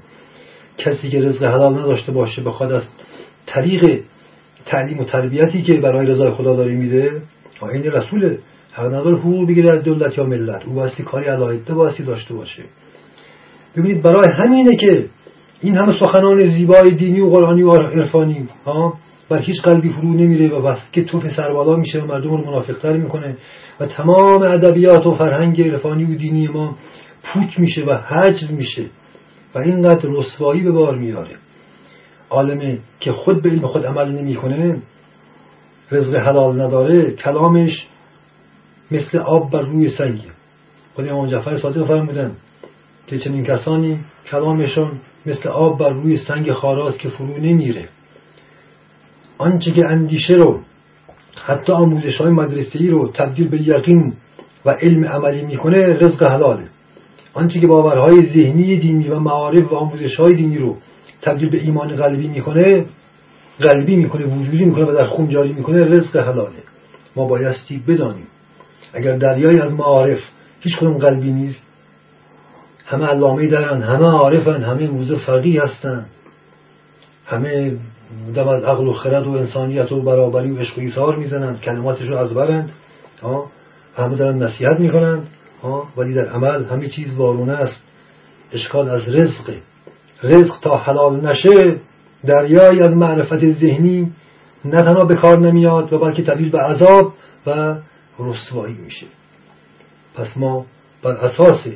[0.79, 2.83] کسی که رزق حلال نداشته باشه بخواد از
[3.47, 4.01] طریق
[4.67, 7.23] تعلیم و تربیتی که برای رضای خدا داره میده
[7.73, 8.39] این رسوله.
[8.73, 10.63] حق نداره حقوق بگیره از دولت یا ملت.
[10.67, 12.63] او باستی کاری علاهده باستی داشته باشه.
[13.77, 15.05] ببینید برای همینه که
[15.61, 18.95] این همه سخنان زیبای دینی و قرآنی و عرفانی ها
[19.29, 22.93] بر هیچ قلبی فرو نمیره و وقتی که توف سربالا میشه و مردم رو منافقتر
[22.93, 23.37] می‌کنه.
[23.81, 26.77] و تمام ادبیات و فرهنگ عرفانی و دینی ما
[27.23, 28.85] پوچ میشه و حجر میشه
[29.55, 31.37] و اینقدر رسوایی به بار میاره.
[32.31, 34.83] عالمه که خود به علم خود عمل نمی‌کنه
[35.93, 37.87] رزق حلال نداره کلامش
[38.91, 40.29] مثل آب بر روی سنگی
[40.95, 42.33] خود امام جعفر صادق فرمودن
[43.07, 44.01] که چنین کسانی
[44.31, 47.89] کلامشان مثل آب بر روی سنگ خاراست که فرو نمیره.
[49.39, 50.61] آنچه که اندیشه رو
[51.47, 54.13] حتی آموزش های مدرسه رو تبدیل به یقین
[54.65, 56.65] و علم عملی می‌کنه رزق حلاله.
[57.35, 60.77] آنچه که باورهای ذهنی دینی و معارف و آموزش های دینی رو
[61.23, 62.85] تبدیل به ایمان قلبی می‌کنه
[63.61, 66.63] قلبی می‌کنه وجودی می‌کنه و در خون جاری می‌کنه رزق حلاله.
[67.17, 68.27] ما بایستی بدانیم.
[68.95, 70.19] اگر دریایی از معارف
[70.61, 71.63] هیچ کدوم قلبی نیست
[72.87, 76.07] همه علامه دارن همه عارفن همه موزه فقی هستن
[77.27, 77.77] همه
[78.35, 82.09] دم از عقل و خرد و انسانیت و برابری و عشق و ایثار می‌زنند کلماتش
[82.09, 82.73] رو از برند
[83.97, 85.29] همه دارن نصیحت می‌کنند
[85.97, 87.83] ولی در عمل همه چیز وارونه است.
[88.53, 89.55] اشکال از رزق.
[90.23, 91.77] رزق تا حلال نشه
[92.25, 94.13] دریایی از معرفت ذهنی
[94.65, 97.13] نه تنها به کار نمیاد و بلکه تبدیل به عذاب
[97.47, 97.75] و
[98.19, 99.07] رسوایی میشه.
[100.15, 100.67] پس ما
[101.03, 101.67] بر اساس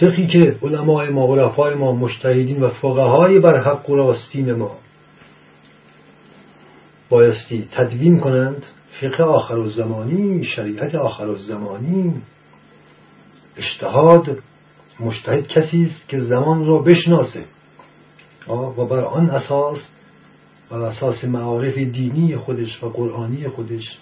[0.00, 4.76] فقهی که علمای ما غرفای ما مشتهدین و فقهای بر حق و راستین ما
[7.10, 8.62] بایستی تدوین کنند
[9.00, 12.14] فقه آخر و زمانی شریعت آخر و زمانی
[13.56, 14.38] اجتهاد
[15.00, 17.44] مشتهد کسی است که زمان را بشناسه.
[18.48, 19.78] و بر آن اساس
[20.70, 23.98] و اساس معارف دینی خودش و قرآنی خودش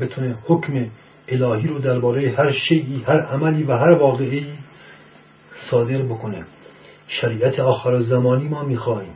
[0.00, 0.86] بتونه حکم
[1.28, 4.46] الهی رو درباره هر شیعی هر عملی و هر واقعی
[5.70, 6.44] صادر بکنه.
[7.08, 9.14] شریعت آخر زمانی ما می‌خواهیم.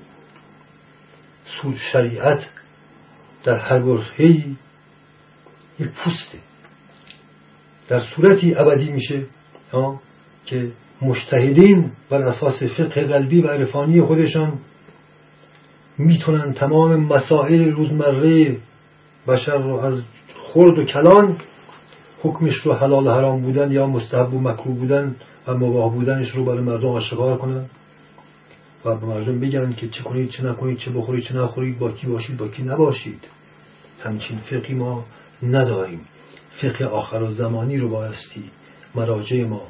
[1.93, 2.47] شریعت
[3.45, 4.57] در هر برهی
[5.79, 6.39] یک پوسته.
[7.89, 9.23] در صورتی ابدی میشه
[10.47, 10.71] که
[11.03, 14.53] مشتهدین بر اساس فقه قلبی و عرفانی خودشان
[15.99, 18.57] می‌تونن تمام مسائل روزمره
[19.29, 20.01] بشر رو از
[20.53, 21.37] خرد و کلان
[22.23, 25.17] حکمش رو حلال حرام بودن یا مستحب و مکروه بودن
[25.47, 27.65] و مباه بودنش رو برای مردم آشکار کنن
[28.85, 32.07] و به مردم بگن که چه کنید چه نکنید چه بخورید چه نخورید با کی
[32.07, 33.25] باشید با کی نباشید.
[34.05, 35.05] همچین فقهی ما
[35.43, 36.01] نداریم.
[36.63, 38.51] فقه آخر و زمانی رو بایستی
[38.95, 39.63] مراجع ما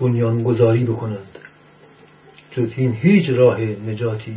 [0.00, 1.38] بنیانگذاری بکنند.
[2.50, 4.36] جز این هیچ راه نجاتی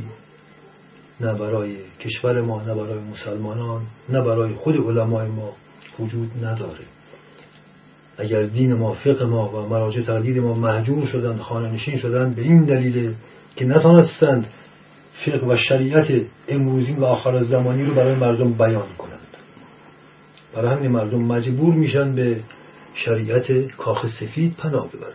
[1.22, 5.54] نه برای کشور ما نه برای مسلمانان نه برای خود علمای ما
[6.00, 6.86] وجود نداره.
[8.20, 12.42] اگر دین ما فقه ما و مراجع تقلید ما محجور شدند خانه نشین شدند به
[12.42, 13.14] این دلیل
[13.56, 14.48] که نتانستند
[15.26, 19.20] فقه و شریعت امروزین و آخر زمانی رو برای مردم بیان کنند.
[20.56, 22.40] برای همین مردم مجبور میشن به
[22.96, 25.14] شریعت کاخ سفید پناه ببرند.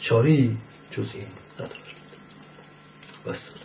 [0.00, 0.56] چاری
[0.90, 1.72] جز این ندارد.
[3.26, 3.61] بس.